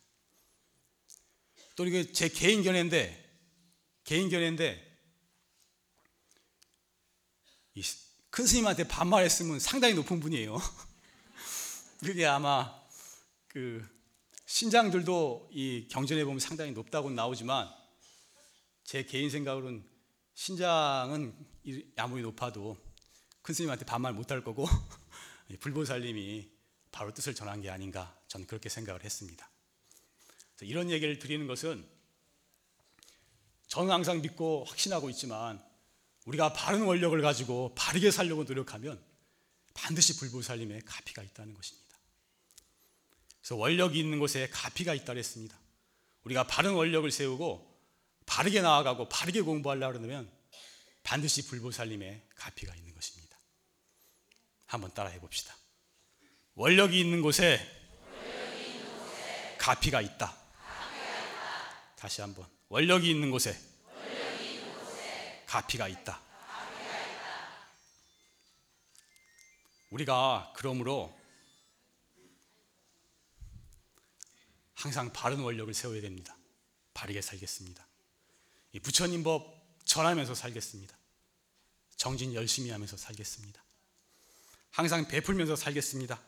또 1.76 1.84
이게 1.86 2.10
제 2.10 2.28
개인 2.28 2.62
견해인데 2.62 3.22
개인 4.04 4.30
견해인데 4.30 4.84
큰 8.30 8.46
스님한테 8.46 8.88
반말했으면 8.88 9.60
상당히 9.60 9.94
높은 9.94 10.20
분이에요. 10.20 10.56
그게 12.00 12.26
아마 12.26 12.74
그 13.48 13.86
신장들도 14.46 15.50
이 15.52 15.88
경전에 15.90 16.24
보면 16.24 16.38
상당히 16.38 16.72
높다고 16.72 17.10
나오지만 17.10 17.68
제 18.84 19.04
개인 19.04 19.30
생각으로는 19.30 19.84
신장은 20.34 21.34
아무리 21.96 22.22
높아도 22.22 22.78
큰 23.46 23.54
스님한테 23.54 23.84
반말 23.84 24.12
못할 24.12 24.42
거고 24.42 24.66
불보살님이 25.60 26.50
바로 26.90 27.14
뜻을 27.14 27.32
전한 27.32 27.60
게 27.60 27.70
아닌가 27.70 28.18
저는 28.26 28.44
그렇게 28.48 28.68
생각을 28.68 29.04
했습니다. 29.04 29.48
이런 30.62 30.90
얘기를 30.90 31.20
드리는 31.20 31.46
것은 31.46 31.86
저는 33.68 33.92
항상 33.92 34.20
믿고 34.20 34.64
확신하고 34.64 35.10
있지만 35.10 35.64
우리가 36.24 36.54
바른 36.54 36.82
원력을 36.86 37.22
가지고 37.22 37.72
바르게 37.76 38.10
살려고 38.10 38.42
노력하면 38.42 39.00
반드시 39.74 40.16
불보살님의 40.16 40.82
가피가 40.84 41.22
있다는 41.22 41.54
것입니다. 41.54 41.96
그래서 43.40 43.54
원력이 43.54 43.96
있는 43.96 44.18
곳에 44.18 44.48
가피가 44.50 44.92
있다 44.92 45.12
그랬습니다. 45.12 45.56
우리가 46.24 46.48
바른 46.48 46.72
원력을 46.72 47.08
세우고 47.08 47.78
바르게 48.26 48.60
나아가고 48.60 49.08
바르게 49.08 49.42
공부하려고 49.42 50.00
그러면 50.00 50.28
반드시 51.04 51.46
불보살님의 51.46 52.22
가피가 52.34 52.74
있는 52.74 52.92
것입니다. 52.92 52.95
한번 54.66 54.92
따라해 54.94 55.18
봅시다. 55.20 55.54
원력이 56.54 56.98
있는 56.98 57.22
곳에 57.22 57.60
가피가 59.58 60.00
있다. 60.00 60.36
다시 61.96 62.20
한번. 62.20 62.46
원력이 62.68 63.10
있는 63.10 63.30
곳에 63.30 63.58
가피가 65.46 65.88
있다. 65.88 66.20
우리가 69.90 70.52
그러므로 70.56 71.16
항상 74.74 75.12
바른 75.12 75.40
원력을 75.40 75.72
세워야 75.72 76.00
됩니다. 76.00 76.36
바르게 76.92 77.22
살겠습니다. 77.22 77.86
이 78.72 78.80
부처님 78.80 79.22
법 79.22 79.56
전하면서 79.84 80.34
살겠습니다. 80.34 80.96
정진 81.96 82.34
열심히 82.34 82.70
하면서 82.70 82.96
살겠습니다. 82.96 83.65
항상 84.76 85.08
베풀면서 85.08 85.56
살겠습니다. 85.56 86.20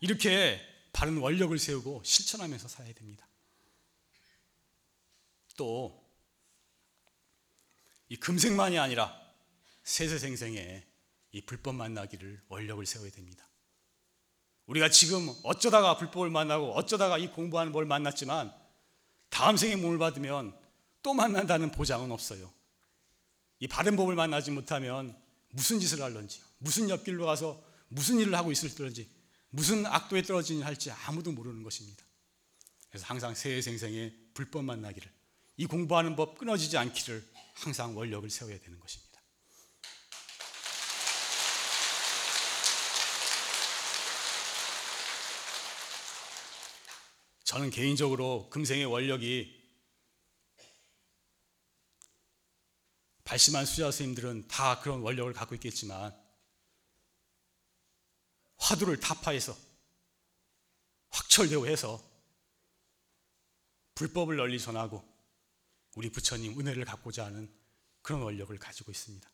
이렇게 0.00 0.60
바른 0.92 1.16
원력을 1.16 1.58
세우고 1.58 2.02
실천하면서 2.04 2.68
살아야 2.68 2.92
됩니다. 2.92 3.26
또, 5.56 5.98
이 8.10 8.16
금생만이 8.16 8.78
아니라 8.78 9.18
세세생생에 9.82 10.84
이 11.32 11.40
불법 11.46 11.74
만나기를 11.76 12.42
원력을 12.48 12.84
세워야 12.84 13.10
됩니다. 13.12 13.48
우리가 14.66 14.90
지금 14.90 15.34
어쩌다가 15.42 15.96
불법을 15.96 16.28
만나고 16.28 16.74
어쩌다가 16.74 17.16
이 17.16 17.28
공부하는 17.28 17.72
뭘 17.72 17.86
만났지만 17.86 18.52
다음 19.30 19.56
생에 19.56 19.76
몸을 19.76 19.96
받으면 19.96 20.54
또 21.02 21.14
만난다는 21.14 21.70
보장은 21.70 22.12
없어요. 22.12 22.52
이 23.58 23.66
바른 23.66 23.96
법을 23.96 24.16
만나지 24.16 24.50
못하면 24.50 25.18
무슨 25.48 25.80
짓을 25.80 26.02
할런지, 26.02 26.42
무슨 26.58 26.90
옆길로 26.90 27.24
가서 27.24 27.69
무슨 27.90 28.18
일을 28.18 28.34
하고 28.34 28.52
있을런지, 28.52 29.10
무슨 29.50 29.84
악도에 29.84 30.22
떨어지니 30.22 30.62
할지 30.62 30.90
아무도 30.90 31.32
모르는 31.32 31.62
것입니다. 31.62 32.04
그래서 32.88 33.04
항상 33.06 33.34
세생생의 33.34 34.30
불법 34.32 34.64
만나기를, 34.64 35.10
이 35.56 35.66
공부하는 35.66 36.16
법 36.16 36.38
끊어지지 36.38 36.78
않기를 36.78 37.28
항상 37.54 37.96
원력을 37.96 38.28
세워야 38.30 38.58
되는 38.60 38.78
것입니다. 38.78 39.10
저는 47.44 47.70
개인적으로 47.70 48.48
금생의 48.50 48.84
원력이 48.84 49.60
발심한 53.24 53.66
수자 53.66 53.90
스님들은 53.90 54.46
다 54.46 54.78
그런 54.78 55.00
원력을 55.00 55.32
갖고 55.32 55.56
있겠지만 55.56 56.16
화두를 58.70 59.00
타파해서 59.00 59.56
확철대오 61.10 61.66
해서 61.66 62.00
불법을 63.96 64.36
널리 64.36 64.60
전하고 64.60 65.02
우리 65.96 66.08
부처님 66.08 66.58
은혜를 66.58 66.84
갖고자 66.84 67.24
하는 67.24 67.52
그런 68.00 68.22
원력을 68.22 68.56
가지고 68.58 68.92
있습니다. 68.92 69.28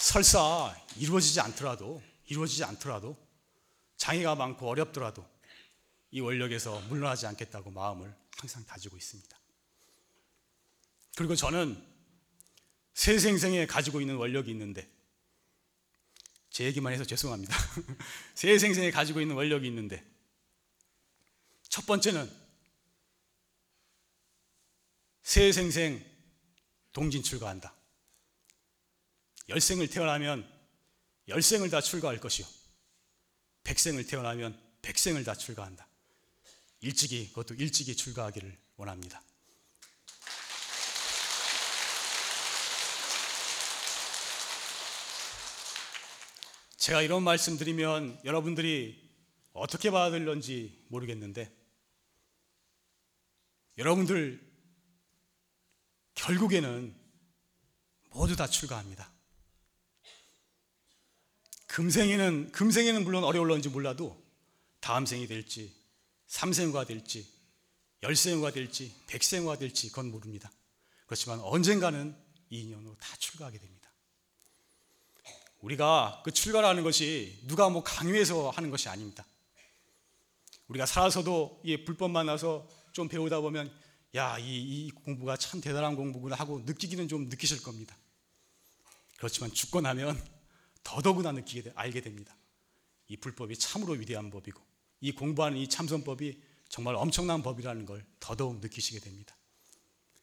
설사 0.00 0.76
이루어지지 0.96 1.40
않더라도 1.40 2.02
이루어지지 2.26 2.64
않더라도 2.64 3.16
장애가 3.98 4.34
많고 4.34 4.68
어렵더라도 4.68 5.24
이 6.10 6.18
원력에서 6.20 6.80
물러나지 6.88 7.26
않겠다고 7.26 7.70
마음을 7.70 8.12
항상 8.36 8.64
다지고 8.66 8.96
있습니다. 8.96 9.38
그리고 11.16 11.36
저는 11.36 11.95
세생생에 12.96 13.66
가지고 13.66 14.00
있는 14.00 14.16
원력이 14.16 14.50
있는데 14.50 14.90
제 16.48 16.64
얘기만 16.64 16.94
해서 16.94 17.04
죄송합니다. 17.04 17.54
세생생에 18.34 18.90
가지고 18.90 19.20
있는 19.20 19.36
원력이 19.36 19.68
있는데 19.68 20.02
첫 21.68 21.84
번째는 21.84 22.30
세생생 25.22 26.02
동진 26.94 27.22
출가한다. 27.22 27.74
열생을 29.50 29.88
태어나면 29.88 30.50
열생을 31.28 31.68
다 31.68 31.82
출가할 31.82 32.18
것이요. 32.18 32.46
백생을 33.64 34.06
태어나면 34.06 34.58
백생을 34.80 35.22
다 35.22 35.34
출가한다. 35.34 35.86
일찍이 36.80 37.28
그것도 37.28 37.56
일찍이 37.56 37.94
출가하기를 37.94 38.56
원합니다. 38.76 39.22
제가 46.86 47.02
이런 47.02 47.24
말씀 47.24 47.56
드리면 47.56 48.20
여러분들이 48.24 49.10
어떻게 49.52 49.90
받아들는지 49.90 50.86
모르겠는데 50.86 51.52
여러분들 53.76 54.40
결국에는 56.14 56.94
모두 58.10 58.36
다 58.36 58.46
출가합니다. 58.46 59.10
금생에는 61.66 62.52
금생에는 62.52 63.02
물론 63.02 63.24
어려울런지 63.24 63.68
몰라도 63.68 64.24
다음 64.78 65.06
생이 65.06 65.26
될지 65.26 65.74
삼생후가 66.28 66.84
될지 66.84 67.28
열생후가 68.04 68.52
될지 68.52 68.94
백생후가 69.08 69.58
될지 69.58 69.88
그건 69.88 70.12
모릅니다. 70.12 70.52
그렇지만 71.06 71.40
언젠가는 71.40 72.16
이 72.50 72.60
인연으로 72.60 72.96
다 72.98 73.16
출가하게 73.16 73.58
됩니다. 73.58 73.75
우리가 75.66 76.22
그 76.24 76.30
출가라는 76.30 76.84
것이 76.84 77.40
누가 77.42 77.68
뭐 77.68 77.82
강요해서 77.82 78.50
하는 78.50 78.70
것이 78.70 78.88
아닙니다. 78.88 79.26
우리가 80.68 80.86
살아서도 80.86 81.60
이 81.64 81.84
불법 81.84 82.12
만나서 82.12 82.68
좀 82.92 83.08
배우다 83.08 83.40
보면 83.40 83.72
야, 84.14 84.38
이, 84.38 84.44
이 84.44 84.90
공부가 84.90 85.36
참 85.36 85.60
대단한 85.60 85.96
공부구나 85.96 86.36
하고 86.36 86.60
느끼기는 86.60 87.08
좀 87.08 87.28
느끼실 87.28 87.64
겁니다. 87.64 87.96
그렇지만 89.16 89.52
죽고 89.52 89.80
나면 89.80 90.22
더더구나 90.84 91.32
느끼게 91.32 91.62
돼, 91.62 91.72
알게 91.74 92.00
됩니다. 92.00 92.36
이 93.08 93.16
불법이 93.16 93.58
참으로 93.58 93.94
위대한 93.94 94.30
법이고 94.30 94.60
이 95.00 95.12
공부하는 95.12 95.58
이 95.58 95.68
참선법이 95.68 96.40
정말 96.68 96.94
엄청난 96.94 97.42
법이라는 97.42 97.86
걸 97.86 98.04
더더욱 98.20 98.60
느끼시게 98.60 99.00
됩니다. 99.00 99.36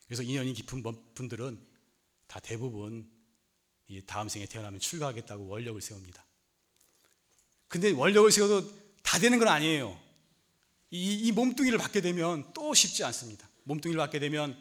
그래서 0.06 0.24
인연이 0.24 0.54
깊은 0.54 0.84
분들은 1.16 1.62
다 2.28 2.40
대부분 2.40 3.10
이 3.12 3.13
다음 4.06 4.30
생에 4.30 4.46
태어나면 4.46 4.80
출가하겠다고 4.80 5.48
원력을 5.48 5.80
세웁니다. 5.82 6.26
근데 7.68 7.92
원력을 7.92 8.32
세워도 8.32 9.02
다 9.02 9.20
되는 9.20 9.40
건 9.40 9.48
아니에요. 9.48 10.00
이, 10.92 11.28
이 11.28 11.32
몸뚱이를 11.32 11.78
받게 11.78 12.02
되면 12.02 12.54
또 12.54 12.74
쉽지 12.74 13.04
않습니다. 13.04 13.50
몸뚱이를 13.64 13.98
받게 13.98 14.20
되면 14.20 14.56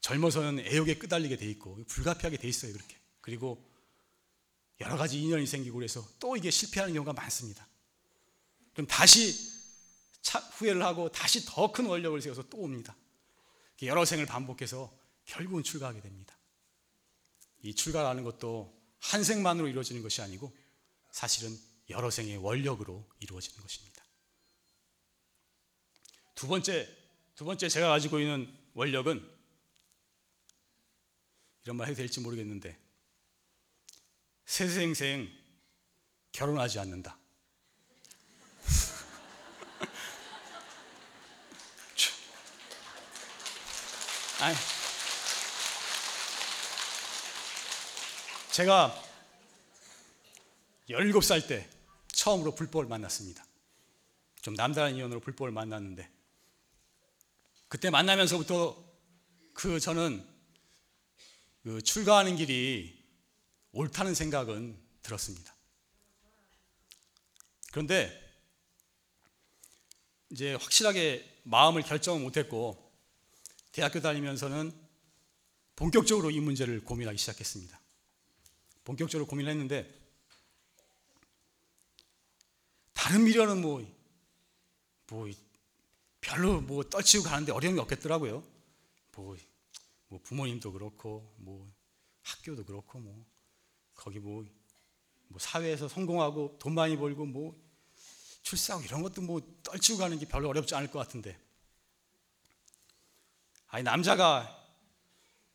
젊어서는 0.00 0.60
애욕에 0.60 0.98
끄달리게 0.98 1.36
돼 1.36 1.50
있고 1.50 1.84
불가피하게 1.86 2.36
돼 2.36 2.48
있어요 2.48 2.72
그렇게. 2.72 2.96
그리고 3.20 3.68
여러 4.80 4.96
가지 4.96 5.20
인연이 5.20 5.46
생기고 5.46 5.76
그래서 5.78 6.06
또 6.20 6.36
이게 6.36 6.50
실패하는 6.50 6.94
경우가 6.94 7.12
많습니다. 7.12 7.66
그럼 8.72 8.86
다시 8.86 9.34
후회를 10.52 10.82
하고 10.82 11.10
다시 11.10 11.44
더 11.44 11.72
큰 11.72 11.86
원력을 11.86 12.20
세워서 12.20 12.48
또 12.48 12.58
옵니다. 12.58 12.94
여러 13.82 14.04
생을 14.04 14.26
반복해서 14.26 14.92
결국은 15.24 15.62
출가하게 15.62 16.00
됩니다. 16.00 16.35
이 17.66 17.74
출가라는 17.74 18.22
것도 18.22 18.72
한 19.00 19.24
생만으로 19.24 19.66
이루어지는 19.66 20.02
것이 20.02 20.22
아니고 20.22 20.56
사실은 21.10 21.58
여러 21.90 22.10
생의 22.10 22.36
원력으로 22.36 23.04
이루어지는 23.18 23.60
것입니다. 23.60 24.04
두 26.36 26.46
번째, 26.46 26.88
두 27.34 27.44
번째 27.44 27.68
제가 27.68 27.88
가지고 27.88 28.20
있는 28.20 28.48
원력은 28.74 29.28
이런 31.64 31.76
말 31.76 31.88
해도 31.88 31.96
될지 31.96 32.20
모르겠는데 32.20 32.78
세생생 34.44 35.28
결혼하지 36.30 36.78
않는다. 36.78 37.18
아니, 44.38 44.56
제가 48.56 48.90
17살 50.88 51.46
때 51.46 51.68
처음으로 52.08 52.54
불법을 52.54 52.86
만났습니다. 52.86 53.44
좀 54.40 54.54
남다른 54.54 54.94
인연으로 54.94 55.20
불법을 55.20 55.52
만났는데 55.52 56.10
그때 57.68 57.90
만나면서부터 57.90 58.82
그 59.52 59.78
저는 59.78 60.26
그 61.64 61.82
출가하는 61.82 62.36
길이 62.36 62.98
옳다는 63.72 64.14
생각은 64.14 64.74
들었습니다. 65.02 65.54
그런데 67.72 68.10
이제 70.30 70.54
확실하게 70.54 71.42
마음을 71.42 71.82
결정을 71.82 72.22
못했고 72.22 72.90
대학교 73.72 74.00
다니면서는 74.00 74.72
본격적으로 75.74 76.30
이 76.30 76.40
문제를 76.40 76.82
고민하기 76.82 77.18
시작했습니다. 77.18 77.78
본격적으로 78.86 79.26
고민을 79.26 79.50
했는데 79.50 79.92
다른 82.94 83.24
미련은 83.24 83.60
뭐, 83.60 83.84
뭐 85.10 85.28
별로 86.20 86.60
뭐 86.60 86.84
떨치고 86.84 87.24
가는데 87.24 87.50
어려움이 87.52 87.80
없겠더라고요. 87.80 88.44
뭐, 89.16 89.36
뭐 90.08 90.20
부모님도 90.22 90.72
그렇고 90.72 91.34
뭐 91.38 91.68
학교도 92.22 92.64
그렇고 92.64 93.00
뭐 93.00 93.26
거기 93.94 94.20
뭐, 94.20 94.44
뭐 95.28 95.40
사회에서 95.40 95.88
성공하고 95.88 96.56
돈 96.60 96.74
많이 96.74 96.96
벌고 96.96 97.26
뭐 97.26 97.60
출세하고 98.42 98.84
이런 98.84 99.02
것도 99.02 99.20
뭐 99.20 99.40
떨치고 99.64 99.98
가는 99.98 100.16
게 100.16 100.26
별로 100.28 100.48
어렵지 100.48 100.76
않을 100.76 100.92
것 100.92 101.00
같은데 101.00 101.36
아니 103.66 103.82
남자가 103.82 104.64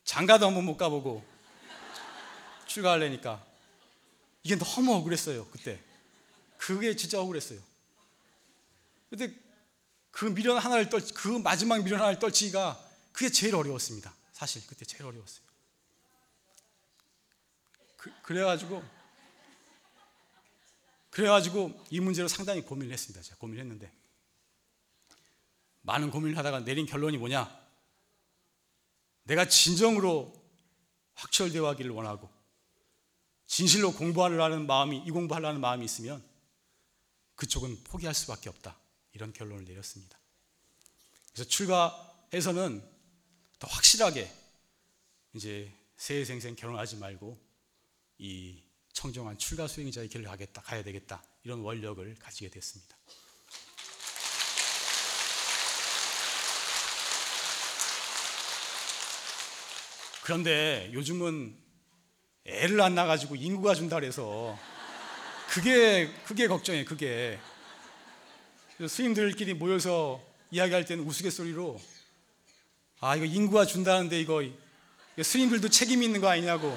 장가도 0.03 0.47
한번 0.47 0.65
못 0.65 0.75
가보고 0.75 1.30
출가하려니까 2.73 3.45
이게 4.43 4.55
너무 4.57 4.93
억울했어요 4.95 5.47
그때 5.47 5.79
그게 6.57 6.95
진짜 6.95 7.19
억울했어요 7.19 7.59
근데 9.09 9.33
그 10.11 10.33
미련 10.33 10.57
하나를 10.57 10.89
떨, 10.89 11.01
그 11.13 11.27
마지막 11.39 11.83
미련 11.83 11.99
하나를 11.99 12.19
떨치기가 12.19 12.81
그게 13.11 13.29
제일 13.29 13.55
어려웠습니다. 13.55 14.13
사실 14.31 14.65
그때 14.67 14.85
제일 14.85 15.05
어려웠어요. 15.05 15.45
그, 17.97 18.11
그래가지고 18.21 18.83
그래가지고 21.09 21.85
이 21.89 21.99
문제로 21.99 22.27
상당히 22.27 22.61
고민을 22.61 22.93
했습니다. 22.93 23.21
제가 23.21 23.37
고민을 23.37 23.63
했는데 23.63 23.91
많은 25.81 26.09
고민을 26.09 26.37
하다가 26.37 26.61
내린 26.61 26.85
결론이 26.85 27.17
뭐냐? 27.17 27.59
내가 29.23 29.47
진정으로 29.47 30.33
확철대화하기를 31.15 31.91
원하고 31.91 32.29
진실로 33.51 33.91
공부하려는 33.91 34.65
마음이 34.65 35.03
이 35.05 35.11
공부하려는 35.11 35.59
마음이 35.59 35.83
있으면 35.83 36.23
그쪽은 37.35 37.83
포기할 37.83 38.15
수밖에 38.15 38.47
없다. 38.49 38.79
이런 39.11 39.33
결론을 39.33 39.65
내렸습니다. 39.65 40.17
그래서 41.33 41.49
출가해서는 41.49 42.81
더 43.59 43.67
확실하게 43.67 44.33
이제 45.33 45.69
세생생 45.97 46.55
결혼하지 46.55 46.95
말고 46.95 47.37
이 48.19 48.63
청정한 48.93 49.37
출가 49.37 49.67
수행자의 49.67 50.07
길을 50.07 50.27
가겠다, 50.27 50.61
가야 50.61 50.81
되겠다 50.81 51.21
이런 51.43 51.59
원력을 51.59 52.15
가지게 52.19 52.49
됐습니다. 52.51 52.95
그런데 60.23 60.89
요즘은 60.93 61.70
애를 62.45 62.81
안 62.81 62.95
낳아가지고 62.95 63.35
인구가 63.35 63.75
준다 63.75 63.97
그래서. 63.97 64.57
그게 65.49 66.11
그게 66.25 66.47
걱정이에요. 66.47 66.85
그게. 66.85 67.39
스님들끼리 68.87 69.53
모여서 69.53 70.21
이야기할 70.49 70.85
때는 70.85 71.03
우스갯소리로 71.05 71.79
아 72.99 73.15
이거 73.15 73.25
인구가 73.25 73.65
준다는데 73.65 74.19
이거, 74.19 74.43
스님들도 75.21 75.69
책임 75.69 76.03
있는 76.03 76.19
거 76.21 76.29
아니냐고. 76.29 76.75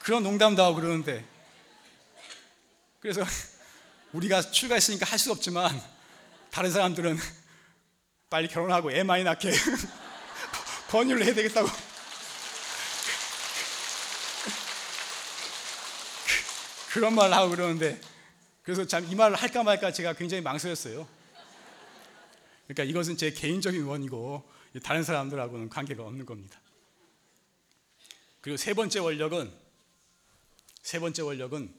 그런 0.00 0.22
농담도 0.22 0.62
하고 0.62 0.76
그러는데. 0.76 1.24
그래서 3.00 3.22
우리가 4.12 4.40
출가했으니까 4.42 5.06
할 5.06 5.18
수 5.18 5.30
없지만 5.32 5.80
다른 6.50 6.70
사람들은 6.70 7.18
빨리 8.30 8.48
결혼하고 8.48 8.90
애 8.92 9.02
많이 9.02 9.24
낳게 9.24 9.50
권유를 10.90 11.24
해야 11.24 11.34
되겠다고 11.34 11.68
그런 16.92 17.14
말을 17.14 17.34
하고 17.34 17.50
그러는데 17.50 18.00
그래서 18.62 18.86
참 18.86 19.04
이 19.08 19.14
말을 19.14 19.36
할까 19.36 19.62
말까 19.62 19.92
제가 19.92 20.12
굉장히 20.14 20.42
망설였어요. 20.42 21.08
그러니까 22.66 22.84
이것은 22.84 23.16
제 23.16 23.30
개인적인 23.30 23.84
원이고 23.84 24.48
다른 24.82 25.02
사람들하고는 25.02 25.70
관계가 25.70 26.04
없는 26.04 26.26
겁니다. 26.26 26.60
그리고 28.40 28.56
세 28.56 28.74
번째 28.74 28.98
원력은 29.00 29.52
세 30.82 30.98
번째 30.98 31.22
원력은 31.22 31.74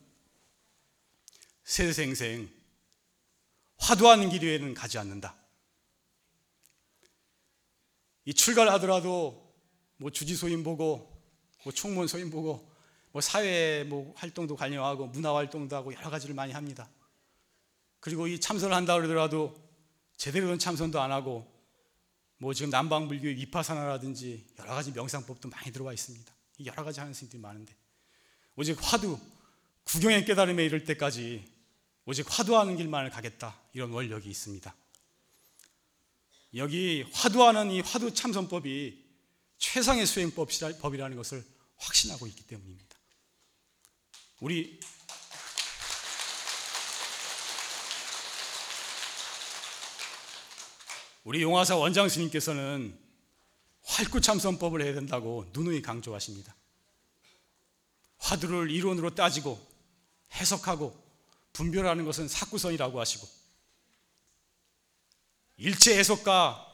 세생생 1.64 2.50
화두하는 3.78 4.30
길 4.30 4.44
위에는 4.44 4.74
가지 4.74 4.98
않는다. 4.98 5.36
이 8.26 8.34
출가를 8.34 8.72
하더라도 8.74 9.54
뭐 9.98 10.12
주지 10.12 10.36
소임 10.36 10.64
보고 10.64 11.16
뭐 11.64 11.74
총무원 11.74 12.08
소임 12.08 12.30
보고 12.30 12.69
뭐 13.12 13.22
사회 13.22 13.84
뭐 13.84 14.14
활동도 14.16 14.56
관여하고 14.56 15.08
문화 15.08 15.36
활동도 15.36 15.76
하고 15.76 15.94
여러 15.94 16.10
가지를 16.10 16.36
많이 16.36 16.54
합니다. 16.54 16.88
그리고 18.00 18.28
이 18.28 18.40
참선을 18.40 18.76
한다 18.76 18.96
그러더라도 18.96 19.56
제대로 20.18 20.48
된 20.48 20.60
참선도 20.60 21.02
안 21.02 21.12
하고 21.12 21.48
뭐 22.38 22.54
지금 22.54 22.70
남방불교의 22.70 23.36
위파사나라든지 23.36 24.46
여러 24.60 24.74
가지 24.74 24.92
명상법도 24.92 25.50
많이 25.50 25.72
들어와 25.72 25.94
있습니다. 25.94 26.34
여러 26.66 26.84
가지 26.84 27.00
하는 27.00 27.14
스님들이 27.14 27.42
많은데 27.42 27.76
오직 28.56 28.78
화두 28.82 29.20
구경의 29.86 30.26
깨달음에 30.26 30.64
이를 30.66 30.84
때까지 30.84 31.44
오직 32.06 32.26
화두하는 32.30 32.78
길만을 32.78 33.10
가겠다 33.10 33.58
이런 33.74 33.92
원력이 33.92 34.30
있습니다. 34.30 34.74
여기 36.56 37.06
화두하는 37.14 37.72
이 37.72 37.82
화두 37.82 38.14
참선법이 38.14 39.06
최상의 39.58 40.06
수행법이라는 40.06 41.16
것을 41.18 41.46
확신하고 41.78 42.28
있기 42.28 42.44
때문입니다. 42.44 42.89
우리 44.40 44.80
우리 51.26 51.42
용화사 51.42 51.76
원장 51.76 52.08
스님께서는 52.08 52.98
활구참선법을 53.84 54.82
해야 54.82 54.94
된다고 54.94 55.46
누누이 55.52 55.82
강조하십니다. 55.82 56.56
화두를 58.18 58.72
이론으로 58.72 59.14
따지고 59.14 59.60
해석하고 60.34 60.98
분별하는 61.54 62.06
것은 62.06 62.28
사구선이라고 62.28 63.00
하시고 63.00 63.28
일체 65.58 65.98
해석과 65.98 66.66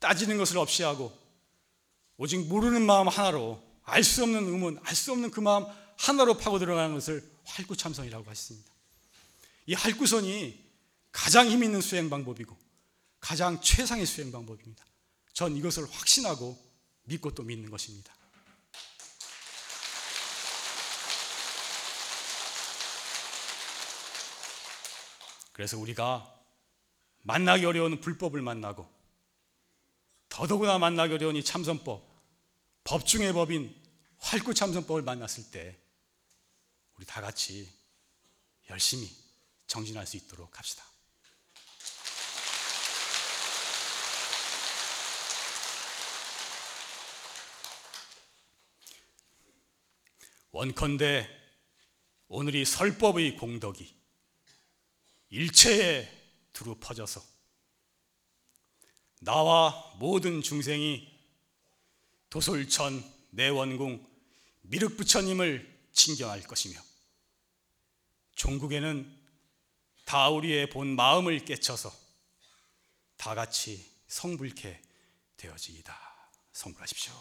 따지는 0.00 0.36
것을 0.36 0.58
없이 0.58 0.82
하고 0.82 1.16
오직 2.16 2.48
모르는 2.48 2.84
마음 2.84 3.06
하나로 3.06 3.62
알 3.84 4.02
수 4.02 4.22
없는 4.24 4.46
의문, 4.48 4.80
알 4.82 4.94
수 4.96 5.12
없는 5.12 5.30
그 5.30 5.40
마음 5.40 5.64
하나로 5.98 6.36
파고 6.36 6.58
들어가는 6.58 6.94
것을 6.94 7.28
활구참선이라고 7.44 8.28
하십니다. 8.30 8.70
이 9.66 9.74
활구선이 9.74 10.62
가장 11.12 11.48
힘 11.48 11.62
있는 11.62 11.80
수행 11.80 12.10
방법이고 12.10 12.56
가장 13.20 13.60
최상의 13.60 14.04
수행 14.04 14.30
방법입니다. 14.32 14.84
전 15.32 15.56
이것을 15.56 15.90
확신하고 15.90 16.58
믿고 17.04 17.34
또 17.34 17.42
믿는 17.42 17.70
것입니다. 17.70 18.12
그래서 25.52 25.78
우리가 25.78 26.30
만나기 27.22 27.64
어려운 27.64 28.00
불법을 28.00 28.42
만나고 28.42 28.92
더더구나 30.28 30.78
만나기 30.78 31.14
어려운 31.14 31.36
이 31.36 31.44
참선법, 31.44 32.04
법 32.82 33.06
중의 33.06 33.32
법인 33.32 33.74
활구참선법을 34.18 35.02
만났을 35.02 35.50
때 35.50 35.78
우리 36.96 37.04
다 37.06 37.20
같이 37.20 37.70
열심히 38.70 39.10
정진할 39.66 40.06
수 40.06 40.16
있도록 40.16 40.58
합시다. 40.58 40.84
원컨대 50.52 51.28
오늘이 52.28 52.64
설법의 52.64 53.36
공덕이 53.36 53.92
일체에 55.30 56.08
두루 56.52 56.76
퍼져서 56.76 57.20
나와 59.20 59.96
모든 59.98 60.42
중생이 60.42 61.12
도솔천 62.30 63.02
내원궁 63.30 64.06
미륵부처님을 64.62 65.73
친경할 65.94 66.42
것이며 66.42 66.80
종국에는 68.36 69.24
다 70.04 70.28
우리의 70.28 70.68
본 70.68 70.94
마음을 70.96 71.44
깨쳐서 71.44 71.92
다 73.16 73.34
같이 73.34 73.90
성불케 74.08 74.82
되어지이다. 75.36 76.14
성불하십시오. 76.52 77.12